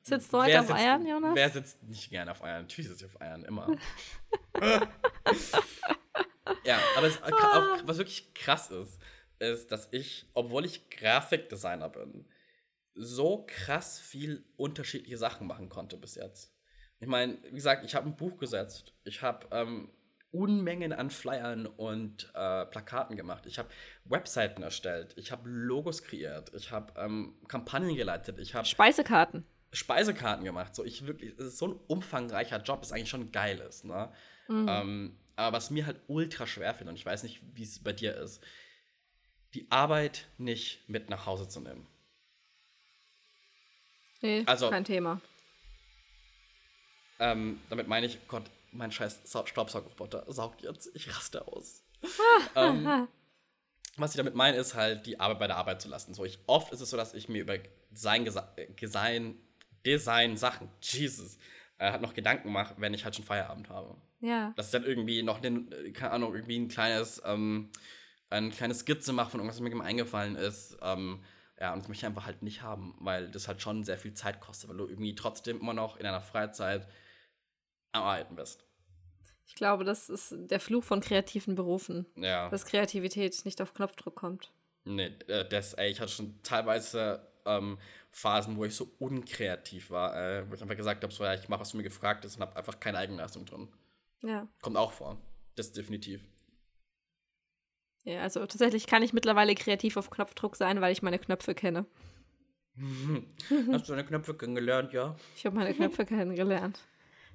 [0.03, 1.35] Sitzt du heute Wer auf sitzt- Eiern, Jonas?
[1.35, 2.61] Wer sitzt nicht gerne auf Eiern?
[2.63, 3.67] Natürlich sitze ich auf Eiern, immer.
[6.63, 7.27] ja, aber es, Ah.
[7.29, 8.99] auch, was wirklich krass ist,
[9.39, 12.25] ist, dass ich, obwohl ich Grafikdesigner bin,
[12.93, 16.53] so krass viel unterschiedliche Sachen machen konnte bis jetzt.
[16.99, 18.93] Ich meine, wie gesagt, ich habe ein Buch gesetzt.
[19.03, 19.89] Ich habe ähm,
[20.31, 23.45] Unmengen an Flyern und äh, Plakaten gemacht.
[23.47, 23.69] Ich habe
[24.05, 25.13] Webseiten erstellt.
[25.17, 26.51] Ich habe Logos kreiert.
[26.53, 28.37] Ich habe ähm, Kampagnen geleitet.
[28.39, 29.45] Ich habe Speisekarten.
[29.74, 30.76] Speisekarten gemacht.
[30.76, 34.11] So, ich wirklich, es ist so ein umfangreicher Job, ist eigentlich schon geil ist, ne?
[34.49, 37.93] Ähm, aber was mir halt ultra schwer fällt, und ich weiß nicht, wie es bei
[37.93, 38.41] dir ist,
[39.53, 41.88] die Arbeit nicht mit nach Hause zu nehmen.
[44.22, 45.22] Nee, Also- kein Thema.
[47.19, 50.89] Ähm, damit meine ich, Gott, mein scheiß Sau- Staubsaugerroboter saugt jetzt.
[50.95, 51.84] Ich raste aus.
[52.55, 53.07] ähm,
[53.97, 56.13] was ich damit meine, ist halt, die Arbeit bei der Arbeit zu lassen.
[56.13, 57.57] So, ich, oft ist es so, dass ich mir über
[57.91, 58.72] Design, Gesa- äh,
[59.86, 61.38] Design, Design Sachen, Jesus,
[61.77, 63.95] äh, halt noch Gedanken mache, wenn ich halt schon Feierabend habe.
[64.19, 64.53] Ja.
[64.55, 67.69] Dass ich dann irgendwie noch, den, keine Ahnung, irgendwie ein kleines, ähm,
[68.29, 70.77] eine kleine Skizze mache von irgendwas, was mir eingefallen ist.
[70.82, 71.23] Ähm,
[71.59, 74.13] ja, und das möchte ich einfach halt nicht haben, weil das halt schon sehr viel
[74.13, 76.88] Zeit kostet, weil du irgendwie trotzdem immer noch in deiner Freizeit
[77.91, 78.63] am Arbeiten bist.
[79.45, 82.49] Ich glaube, das ist der Fluch von kreativen Berufen, Ja.
[82.49, 84.51] dass Kreativität nicht auf Knopfdruck kommt.
[84.86, 87.77] Nee, äh, das, ey, ich hatte schon teilweise ähm,
[88.12, 91.47] Phasen, wo ich so unkreativ war, äh, wo ich einfach gesagt habe, so, ja, ich
[91.49, 93.70] mache, was du mir gefragt ist und habe einfach keine Eigenleistung drin.
[94.22, 94.47] Ja.
[94.62, 95.18] Kommt auch vor.
[95.55, 96.22] Das definitiv.
[98.03, 101.86] Ja, also tatsächlich kann ich mittlerweile kreativ auf Knopfdruck sein, weil ich meine Knöpfe kenne.
[103.72, 105.16] Hast du deine Knöpfe kennengelernt, ja?
[105.36, 106.80] Ich habe meine Knöpfe kennengelernt.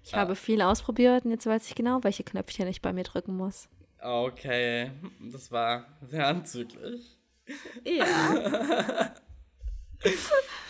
[0.02, 0.18] Ich Ah.
[0.18, 3.68] habe viel ausprobiert und jetzt weiß ich genau, welche Knöpfchen ich bei mir drücken muss.
[4.00, 4.90] Okay,
[5.32, 7.16] das war sehr anzüglich.
[7.84, 9.14] Ja.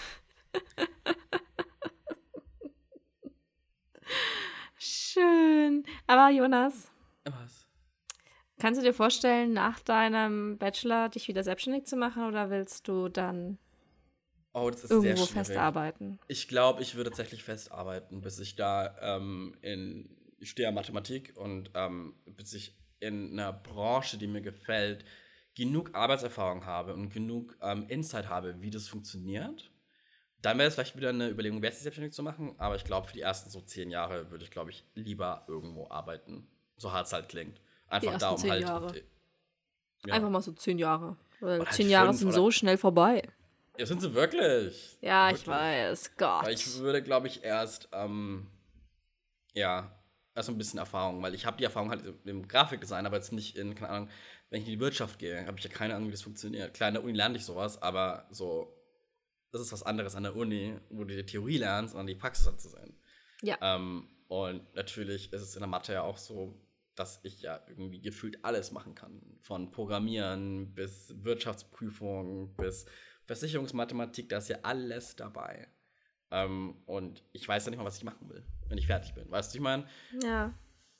[4.78, 5.84] Schön.
[6.06, 6.90] Aber Jonas,
[7.24, 7.66] Was?
[8.58, 13.08] Kannst du dir vorstellen, nach deinem Bachelor dich wieder selbstständig zu machen oder willst du
[13.08, 13.58] dann
[14.54, 16.18] oh, irgendwo festarbeiten?
[16.28, 21.70] Ich glaube, ich würde tatsächlich festarbeiten, bis ich da ähm, in, ich stehe Mathematik und
[21.74, 25.04] ähm, bis ich in einer Branche, die mir gefällt,
[25.54, 29.70] genug Arbeitserfahrung habe und genug ähm, Insight habe, wie das funktioniert.
[30.42, 32.54] Dann wäre es vielleicht wieder eine Überlegung, wer sich selbstständig zu machen.
[32.58, 35.88] Aber ich glaube, für die ersten so zehn Jahre würde ich, glaube ich, lieber irgendwo
[35.90, 36.46] arbeiten.
[36.76, 37.60] So hart es halt klingt.
[37.88, 38.62] Einfach ersten da, um zehn halt.
[38.62, 39.02] Jahre.
[40.06, 40.14] Ja.
[40.14, 41.16] Einfach mal so zehn Jahre.
[41.40, 43.22] Weil Oder halt zehn Jahre sind so schnell vorbei.
[43.78, 44.96] Ja, sind sie wirklich?
[45.00, 45.42] Ja, Wirklich.
[45.42, 46.16] ich weiß.
[46.16, 46.44] Gott.
[46.44, 48.46] Weil ich würde, glaube ich, erst, ähm,
[49.52, 49.90] ja,
[50.34, 53.56] erst ein bisschen Erfahrung, weil ich habe die Erfahrung halt im Grafikdesign, aber jetzt nicht
[53.56, 54.08] in, keine Ahnung,
[54.50, 56.72] wenn ich in die Wirtschaft gehe, habe ich ja keine Ahnung, wie das funktioniert.
[56.74, 58.72] Klar, in der Uni lerne ich sowas, aber so,
[59.56, 62.14] das ist was anderes an der Uni, wo du die Theorie lernst und dann die
[62.14, 62.94] Praxis halt zu sein.
[63.42, 63.56] Ja.
[63.60, 66.60] Ähm, und natürlich ist es in der Mathe ja auch so,
[66.94, 69.20] dass ich ja irgendwie gefühlt alles machen kann.
[69.42, 72.86] Von Programmieren bis Wirtschaftsprüfung bis
[73.26, 75.68] Versicherungsmathematik, da ist ja alles dabei.
[76.30, 79.30] Ähm, und ich weiß ja nicht mal, was ich machen will, wenn ich fertig bin.
[79.30, 79.86] Weißt du, ich meine?
[80.22, 80.54] ja.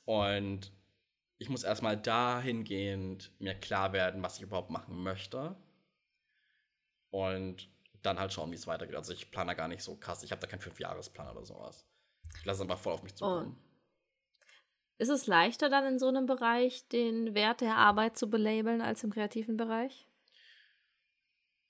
[0.05, 0.71] Und
[1.37, 5.55] ich muss erstmal dahingehend mir klar werden, was ich überhaupt machen möchte.
[7.09, 7.69] Und
[8.07, 8.95] dann halt schauen, wie es weitergeht.
[8.95, 10.23] Also ich plane da gar nicht so krass.
[10.23, 11.85] Ich habe da keinen Fünfjahresplan oder sowas.
[12.39, 13.57] Ich lasse einfach voll auf mich zukommen.
[14.99, 19.03] Ist es leichter dann in so einem Bereich den Wert der Arbeit zu belabeln als
[19.03, 20.07] im kreativen Bereich?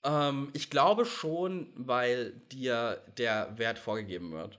[0.02, 4.58] Ähm, ich glaube schon, weil dir der Wert vorgegeben wird.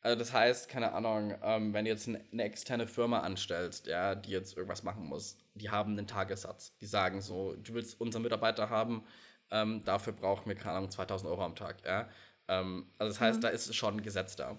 [0.00, 4.14] Also das heißt, keine Ahnung, ähm, wenn du jetzt eine, eine externe Firma anstellst, ja,
[4.14, 6.76] die jetzt irgendwas machen muss, die haben einen Tagessatz.
[6.80, 9.04] Die sagen so, du willst unseren Mitarbeiter haben,
[9.50, 12.08] ähm, dafür brauchen wir, keine Ahnung, 2000 Euro am Tag, ja.
[12.48, 14.58] Ähm, also das heißt, da ist schon ein Gesetz da.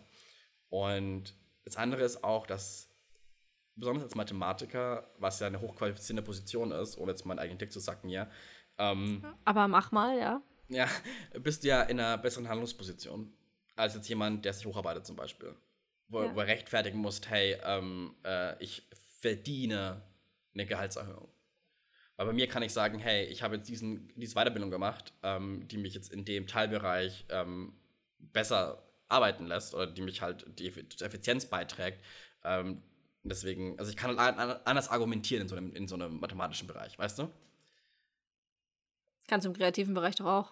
[0.69, 1.33] Und
[1.63, 2.89] das andere ist auch, dass
[3.75, 7.79] besonders als Mathematiker, was ja eine hochqualifizierte Position ist, ohne jetzt meinen eigenen Dick zu
[7.79, 8.29] sacken, ja,
[8.79, 10.41] ähm, Aber mach mal, ja.
[10.67, 10.87] ja,
[11.39, 13.33] bist du ja in einer besseren Handlungsposition
[13.75, 15.55] als jetzt jemand, der sich hocharbeitet zum Beispiel.
[16.09, 16.35] Wo, Ja.
[16.35, 18.87] wo er rechtfertigen muss, hey, ähm, äh, ich
[19.19, 20.01] verdiene
[20.53, 21.27] eine Gehaltserhöhung.
[22.17, 25.67] Weil bei mir kann ich sagen, hey, ich habe jetzt diesen, diese Weiterbildung gemacht, ähm,
[25.67, 27.73] die mich jetzt in dem Teilbereich ähm,
[28.19, 32.03] besser arbeiten lässt oder die mich halt die Effizienz beiträgt.
[32.43, 32.81] Ähm,
[33.23, 36.67] deswegen, also ich kann halt an- anders argumentieren in so, einem, in so einem mathematischen
[36.67, 37.29] Bereich, weißt du?
[39.27, 40.51] Kannst du im kreativen Bereich doch auch.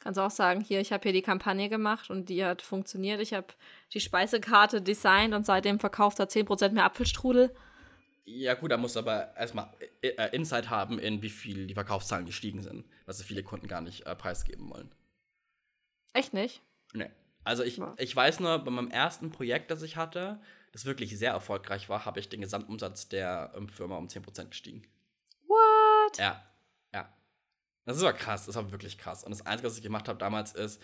[0.00, 3.20] Kannst auch sagen, hier, ich habe hier die Kampagne gemacht und die hat funktioniert.
[3.20, 3.46] Ich habe
[3.94, 7.54] die Speisekarte designt und seitdem verkauft er 10% mehr Apfelstrudel.
[8.24, 11.74] Ja, gut, da musst du aber erstmal äh, äh, Insight haben, in wie viel die
[11.74, 14.94] Verkaufszahlen gestiegen sind, was so viele Kunden gar nicht äh, preisgeben wollen.
[16.12, 16.62] Echt nicht?
[16.92, 17.10] Nee.
[17.44, 17.94] Also ich, Ja.
[17.98, 20.40] ich weiß nur, bei meinem ersten Projekt, das ich hatte,
[20.72, 24.86] das wirklich sehr erfolgreich war, habe ich den Gesamtumsatz der ähm, Firma um 10% gestiegen.
[25.48, 26.18] What?
[26.18, 26.46] Ja,
[26.94, 27.12] ja.
[27.84, 29.24] Das ist aber krass, das war wirklich krass.
[29.24, 30.80] Und das Einzige, was ich gemacht habe damals, ist,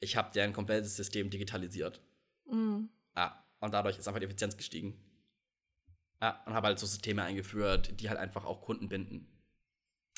[0.00, 2.00] ich habe deren komplettes System digitalisiert.
[2.46, 2.84] Mm.
[3.14, 4.98] Ja, und dadurch ist einfach die Effizienz gestiegen.
[6.20, 9.28] Ja, und habe halt so Systeme eingeführt, die halt einfach auch Kunden binden.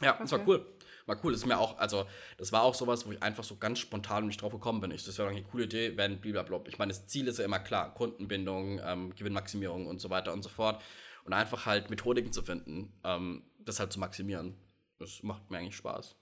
[0.00, 0.48] Ja, das war Okay.
[0.50, 0.66] cool.
[1.06, 1.32] War cool.
[1.32, 2.06] Das ist mir auch, also,
[2.38, 4.90] das war auch sowas, wo ich einfach so ganz spontan nicht drauf gekommen bin.
[4.92, 6.68] Ich, das wäre doch eine coole Idee, wenn blablabla.
[6.68, 10.42] Ich meine, das Ziel ist ja immer klar: Kundenbindung, ähm, Gewinnmaximierung und so weiter und
[10.42, 10.82] so fort.
[11.24, 14.56] Und einfach halt Methodiken zu finden, ähm, das halt zu maximieren.
[14.98, 16.16] Das macht mir eigentlich Spaß.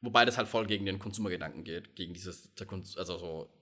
[0.00, 2.50] Wobei das halt voll gegen den Konsumergedanken geht, gegen dieses,
[2.96, 3.52] also so,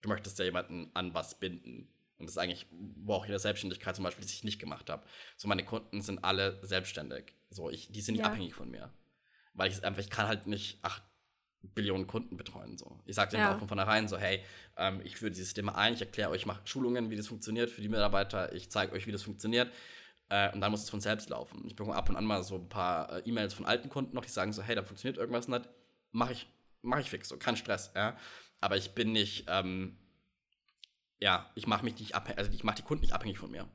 [0.00, 1.88] du möchtest ja jemanden an was binden.
[2.22, 4.88] Und das ist eigentlich, wo auch in der Selbstständigkeit zum Beispiel, das ich nicht gemacht
[4.88, 5.04] habe.
[5.36, 7.34] So, meine Kunden sind alle selbstständig.
[7.50, 8.30] So, ich, die sind nicht Ja.
[8.30, 8.92] abhängig von mir.
[9.54, 11.02] Weil ich einfach, ich kann halt nicht acht
[11.62, 12.78] Billionen Kunden betreuen.
[12.78, 13.00] So.
[13.06, 13.54] Ich sage denen Ja.
[13.54, 14.44] auch von vornherein so, hey,
[14.76, 17.70] ähm, ich führe dieses Thema ein, ich erkläre euch, ich mache Schulungen, wie das funktioniert
[17.70, 19.72] für die Mitarbeiter, ich zeige euch, wie das funktioniert.
[20.28, 21.64] Äh, und dann muss es von selbst laufen.
[21.66, 24.24] Ich bekomme ab und an mal so ein paar äh, E-Mails von alten Kunden noch,
[24.24, 25.68] die sagen so, hey, da funktioniert irgendwas nicht.
[26.12, 26.46] Mache ich,
[26.82, 28.16] mach ich fix, so, kein Stress, ja.
[28.60, 29.98] Aber ich bin nicht, ähm,
[31.22, 33.68] ja, ich mache mich nicht abhängig, also ich mache die Kunden nicht abhängig von mir.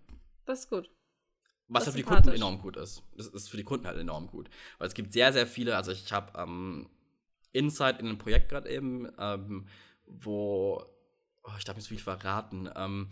[0.46, 0.90] Das ist gut.
[1.70, 3.04] Was Das halt für die Kunden enorm gut ist.
[3.16, 4.50] Das ist für die Kunden halt enorm gut.
[4.78, 6.90] Weil es gibt sehr, sehr viele, also ich habe ähm,
[7.52, 9.68] Insight in einem Projekt gerade eben, ähm,
[10.06, 10.84] wo,
[11.44, 13.10] oh, ich darf nicht so viel verraten, ähm,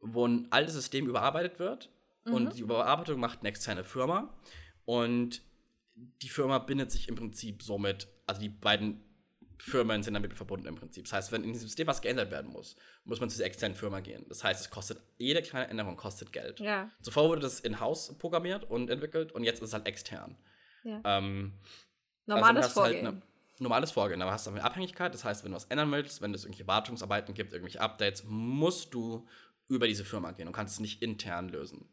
[0.00, 1.90] wo ein altes System überarbeitet wird
[2.26, 2.32] Mhm.
[2.34, 4.32] und die Überarbeitung macht eine externe Firma
[4.86, 5.42] und
[5.94, 9.03] die Firma bindet sich im Prinzip somit, also die beiden
[9.58, 11.04] Firmen sind damit verbunden im Prinzip.
[11.04, 13.76] Das heißt, wenn in diesem System was geändert werden muss, muss man zu dieser externen
[13.76, 14.24] Firma gehen.
[14.28, 16.60] Das heißt, es kostet, jede kleine Änderung kostet Geld.
[16.60, 16.90] Ja.
[17.02, 20.36] Zuvor wurde das in-house programmiert und entwickelt und jetzt ist es halt extern.
[20.84, 21.00] ja.
[21.04, 21.54] Ähm,
[22.26, 23.06] Normales hast du halt Vorgehen.
[23.06, 23.22] eine-
[23.60, 25.12] normales Vorgehen, aber hast du eine Abhängigkeit.
[25.14, 28.92] Das heißt, wenn du was ändern willst, wenn es irgendwelche Wartungsarbeiten gibt, irgendwelche Updates, musst
[28.94, 29.26] du
[29.68, 31.88] über diese Firma gehen und kannst es nicht intern lösen.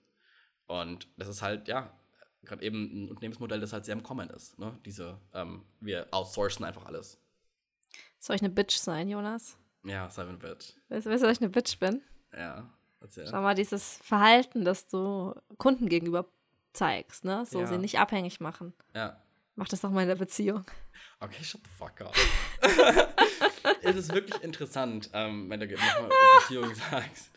[0.65, 1.95] Und das ist halt, ja,
[2.43, 4.57] gerade eben ein Unternehmensmodell, das halt sehr im Kommen ist.
[4.57, 4.79] Ne?
[4.85, 7.20] Diese, ähm, wir outsourcen einfach alles.
[8.21, 9.57] Soll ich eine Bitch sein, Jonas?
[9.83, 10.73] Ja, sei eine Bitch.
[10.89, 12.03] Weißt du, weißt du, dass ich eine Bitch bin?
[12.31, 12.69] Ja,
[12.99, 13.25] erzähl.
[13.27, 16.27] Schau mal, dieses Verhalten, das du Kunden gegenüber
[16.71, 17.45] zeigst, ne?
[17.47, 17.65] So Ja.
[17.65, 18.73] sie nicht abhängig machen.
[18.93, 19.19] Ja.
[19.55, 20.63] Mach das doch mal in der Beziehung.
[21.19, 22.15] Okay, shut the fuck up.
[23.81, 26.09] es ist wirklich interessant, ähm, wenn du nochmal
[26.41, 27.31] Beziehung sagst.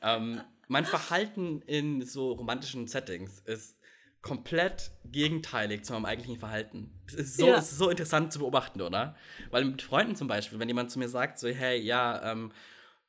[0.00, 3.76] ähm, mein Verhalten in so romantischen Settings ist
[4.22, 6.90] komplett gegenteilig zu meinem eigentlichen Verhalten.
[7.06, 7.58] Es ist so, Ja.
[7.58, 9.16] es ist so interessant zu beobachten, oder?
[9.50, 12.52] Weil mit Freunden zum Beispiel, wenn jemand zu mir sagt, so, hey, ja, ähm,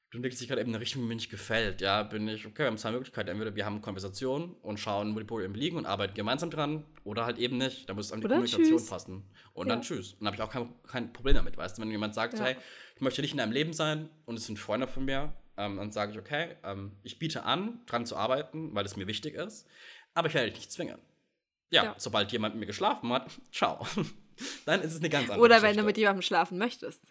[0.10, 2.46] du entwickelst dich gerade eben in eine Richtung, die mir nicht gefällt, ja, bin ich,
[2.46, 3.30] okay, wir haben zwei Möglichkeiten.
[3.30, 7.26] Entweder wir haben Konversation und schauen, wo die Probleme liegen und arbeiten gemeinsam dran, oder
[7.26, 7.88] halt eben nicht.
[7.90, 8.90] Da muss an die Oder Kommunikation tschüss.
[8.90, 9.24] passen.
[9.54, 9.74] Und Ja.
[9.76, 10.14] dann tschüss.
[10.14, 11.82] Und dann habe ich auch kein, kein Problem damit, weißt du?
[11.84, 12.46] Wenn jemand sagt, Ja.
[12.46, 12.56] hey,
[12.96, 15.92] ich möchte nicht in deinem Leben sein und es sind Freunde von mir, ähm, dann
[15.92, 19.68] sage ich, okay, ähm, ich biete an, dran zu arbeiten, weil es mir wichtig ist,
[20.14, 21.00] aber ich werde dich nicht zwingen.
[21.70, 21.96] Ja, Ja.
[21.98, 23.86] sobald jemand mit mir geschlafen hat, ciao.
[24.66, 25.86] dann ist es eine ganz andere Oder wenn du Geschichte.
[25.86, 27.02] mit jemandem schlafen möchtest.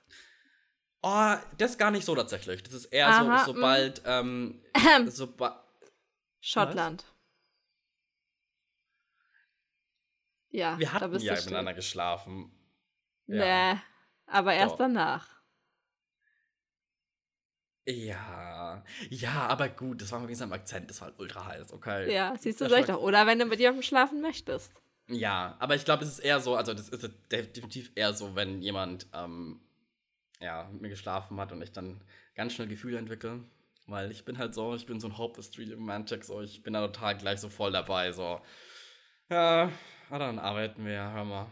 [1.02, 2.62] Oh, das gar nicht so tatsächlich.
[2.62, 3.56] Das ist eher Aha, so, mm.
[3.56, 4.62] sobald, ähm,
[5.06, 5.64] soba
[6.40, 7.04] Schottland.
[10.50, 12.52] Ja, wir da hatten bist ja du miteinander geschlafen.
[13.26, 13.74] Ja.
[13.74, 13.80] Nee,
[14.26, 14.78] aber erst Doch.
[14.78, 15.41] danach.
[17.86, 22.12] Ja, ja, aber gut, das war wegen seinem Akzent, das war halt ultra heiß, okay.
[22.12, 23.00] Ja, siehst du, Das sag ich doch.
[23.00, 24.72] Oder wenn du mit jemandem schlafen möchtest.
[25.08, 28.62] Ja, aber ich glaube, es ist eher so, also das ist definitiv eher so, wenn
[28.62, 29.60] jemand ähm,
[30.40, 32.00] ja, mit mir geschlafen hat und ich dann
[32.36, 33.40] ganz schnell Gefühle entwickle.
[33.86, 36.72] Weil ich bin halt so, ich bin so ein Hope Street Romantic, so ich bin
[36.72, 38.40] da total gleich so voll dabei, so.
[39.28, 39.70] Ja,
[40.08, 41.46] ah, dann arbeiten wir, hör mal.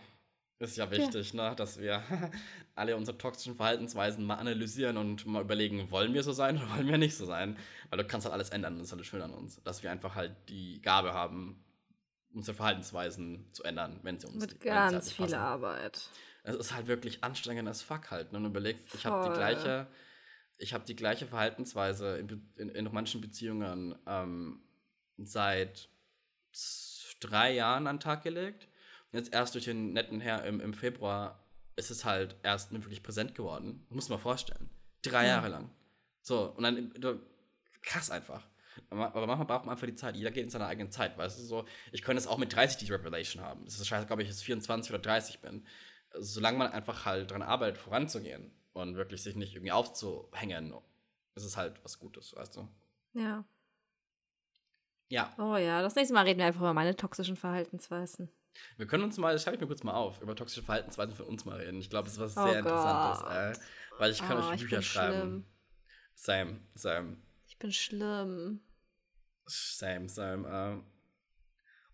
[0.61, 2.03] Ist ja wichtig, ne, dass wir
[2.75, 6.87] alle unsere toxischen Verhaltensweisen mal analysieren und mal überlegen, wollen wir so sein oder wollen
[6.87, 7.57] wir nicht so sein?
[7.89, 10.15] Weil du kannst halt alles ändern, das ist halt schön an uns, dass wir einfach
[10.15, 11.65] halt die Gabe haben,
[12.35, 15.39] unsere Verhaltensweisen zu ändern, wenn sie uns Mit halt ganz nicht viel passen.
[15.39, 16.11] Arbeit.
[16.43, 18.33] Es ist halt wirklich anstrengend as fuck halt.
[18.33, 18.37] Ne?
[18.37, 19.87] Und du überlegst, ich habe die gleiche,
[20.59, 24.63] ich habe die gleiche Verhaltensweise in, in, in romantischen Beziehungen ähm,
[25.17, 25.89] seit
[27.21, 28.69] drei Jahren an den Tag gelegt.
[29.13, 31.43] Jetzt erst durch den netten Herr im, im Februar
[31.77, 33.87] ist es halt erst wirklich präsent geworden.
[33.91, 34.71] Muss man vorstellen.
[35.03, 35.29] Drei Ja.
[35.37, 35.71] Jahre lang.
[36.23, 36.93] So, und dann
[37.83, 38.47] krass einfach.
[38.91, 40.17] Aber manchmal braucht man einfach die Zeit.
[40.17, 41.65] Jeder geht in seiner eigenen Zeit, weißt du so.
[41.93, 43.65] Ich könnte es auch mit 30 die Revelation haben.
[43.67, 45.67] Es ist scheiße, glaube ich, jetzt 24 oder 30 bin.
[46.15, 50.75] Solange man einfach halt dran arbeitet, voranzugehen und wirklich sich nicht irgendwie aufzuhängen,
[51.35, 52.69] ist es halt was Gutes, weißt du.
[53.15, 53.45] Ja.
[55.09, 58.31] Ja, Oh ja, das nächste Mal reden wir einfach über meine toxischen Verhaltensweisen.
[58.77, 61.27] Wir können uns mal, das schreibe ich mir kurz mal auf, über toxische Verhaltensweisen von
[61.27, 61.79] uns mal reden.
[61.81, 63.33] Ich glaube, das ist was Oh sehr Interessantes, Gott.
[63.33, 63.53] äh,
[63.99, 65.19] weil ich kann oh, euch ich Bücher bin schreiben.
[65.21, 65.47] schlimm.
[66.15, 67.17] Same, same.
[67.47, 68.61] Ich bin schlimm.
[69.47, 70.49] Same, same.
[70.49, 70.85] Ähm.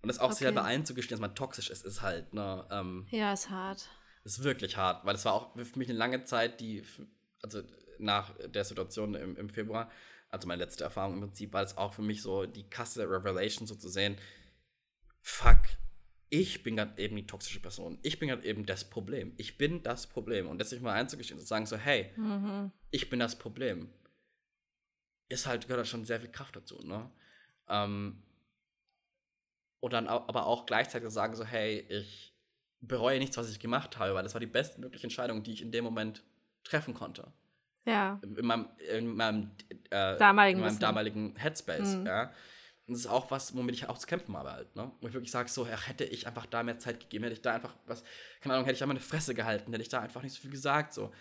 [0.02, 0.44] Und das auch Okay.
[0.44, 3.88] selber einzugestehen, dass man toxisch ist, ist halt, ne, ähm, Ja, ist hart.
[4.24, 6.84] ist wirklich hart, weil es war auch für mich eine lange Zeit, die,
[7.42, 7.62] also
[7.98, 9.90] nach der Situation im, im Februar,
[10.28, 13.66] also meine letzte Erfahrung im Prinzip, war es auch für mich so die krasse Revelation
[13.66, 14.16] so zu sehen,
[15.22, 15.58] fuck,
[16.28, 17.98] ich bin gerade eben die toxische Person.
[18.02, 19.32] Ich bin gerade eben das Problem.
[19.36, 20.48] Ich bin das Problem.
[20.48, 22.72] Und das sich mal einzugestehen, zu sagen so, hey, Mhm.
[22.90, 23.88] ich bin das Problem,
[25.28, 27.10] ist halt, gehört halt schon sehr viel Kraft dazu, ne?
[27.68, 28.22] Ähm,
[29.80, 32.34] und dann aber auch gleichzeitig sagen so, hey, ich
[32.80, 35.70] bereue nichts, was ich gemacht habe, weil das war die bestmögliche Entscheidung, die ich in
[35.72, 36.22] dem Moment
[36.64, 37.32] treffen konnte.
[37.84, 38.20] Ja.
[38.22, 39.50] In meinem, in meinem,
[39.90, 42.06] äh, Damaligen in meinem damaligen Headspace, Mhm.
[42.06, 42.32] ja.
[42.86, 44.92] Und das ist auch was, womit ich auch zu kämpfen habe halt, ne?
[45.00, 47.42] Wo ich wirklich sage, so, ach, hätte ich einfach da mehr Zeit gegeben, hätte ich
[47.42, 48.04] da einfach was,
[48.40, 50.50] keine Ahnung, hätte ich da meine Fresse gehalten, hätte ich da einfach nicht so viel
[50.50, 51.12] gesagt, so.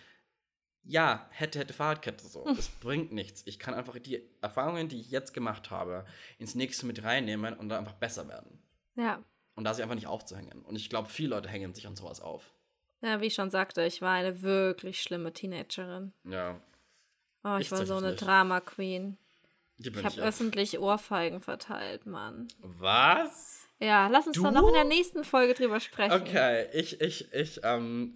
[0.84, 2.44] Ja, hätte, hätte Fahrradkette, so.
[2.44, 3.42] Das bringt nichts.
[3.46, 6.06] Ich kann einfach die Erfahrungen, die ich jetzt gemacht habe,
[6.38, 8.62] ins nächste mit reinnehmen und dann einfach besser werden.
[8.94, 9.20] Ja.
[9.56, 10.62] Und da sich einfach nicht aufzuhängen.
[10.62, 12.52] Und ich glaube, viele Leute hängen sich an sowas auf.
[13.00, 16.12] Ja, wie ich schon sagte, ich war eine wirklich schlimme Teenagerin.
[16.22, 16.60] Ja,
[17.46, 18.28] Oh, ich, Ich war so eine tatsächlich.
[19.78, 20.26] Ich habe ich auch.
[20.26, 22.48] öffentlich Ohrfeigen verteilt, Mann.
[22.60, 23.66] Was?
[23.78, 24.42] Ja, lass uns Du?
[24.42, 26.12] dann noch in der nächsten Folge drüber sprechen.
[26.14, 28.14] Okay, ich, ich, ich ähm,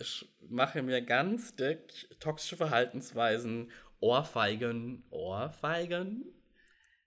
[0.49, 1.81] mache mir ganz dick
[2.19, 6.25] toxische Verhaltensweisen, Ohrfeigen, Ohrfeigen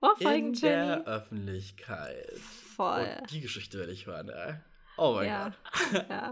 [0.01, 1.05] Ohrfeigen, in der Jenny.
[1.07, 2.37] Öffentlichkeit.
[2.75, 3.07] Voll.
[3.21, 4.55] Und die Geschichte will ich hören, ey.
[4.97, 5.51] Oh mein Ja.
[5.91, 6.31] Gott, ja.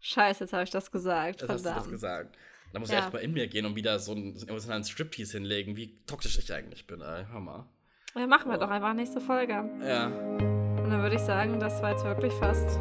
[0.00, 1.42] Scheiße, jetzt habe ich das gesagt.
[1.42, 1.90] das hast du das Verdammt.
[1.92, 2.36] gesagt.
[2.72, 2.98] Da muss Ja.
[2.98, 5.76] ich echt mal in mir gehen und wieder so einen, so einen emotionalen Striptease hinlegen,
[5.76, 7.24] wie toxisch ich eigentlich bin, ey.
[7.30, 7.66] Hör mal.
[8.14, 9.52] Ja, machen wir doch einfach nächste Folge.
[9.86, 12.78] Ja, Und dann würde ich sagen, das war jetzt wirklich fast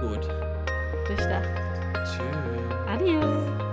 [0.00, 0.24] gut.
[1.06, 1.48] durchdacht.
[2.04, 2.88] Tschüss.
[2.88, 3.63] Adios.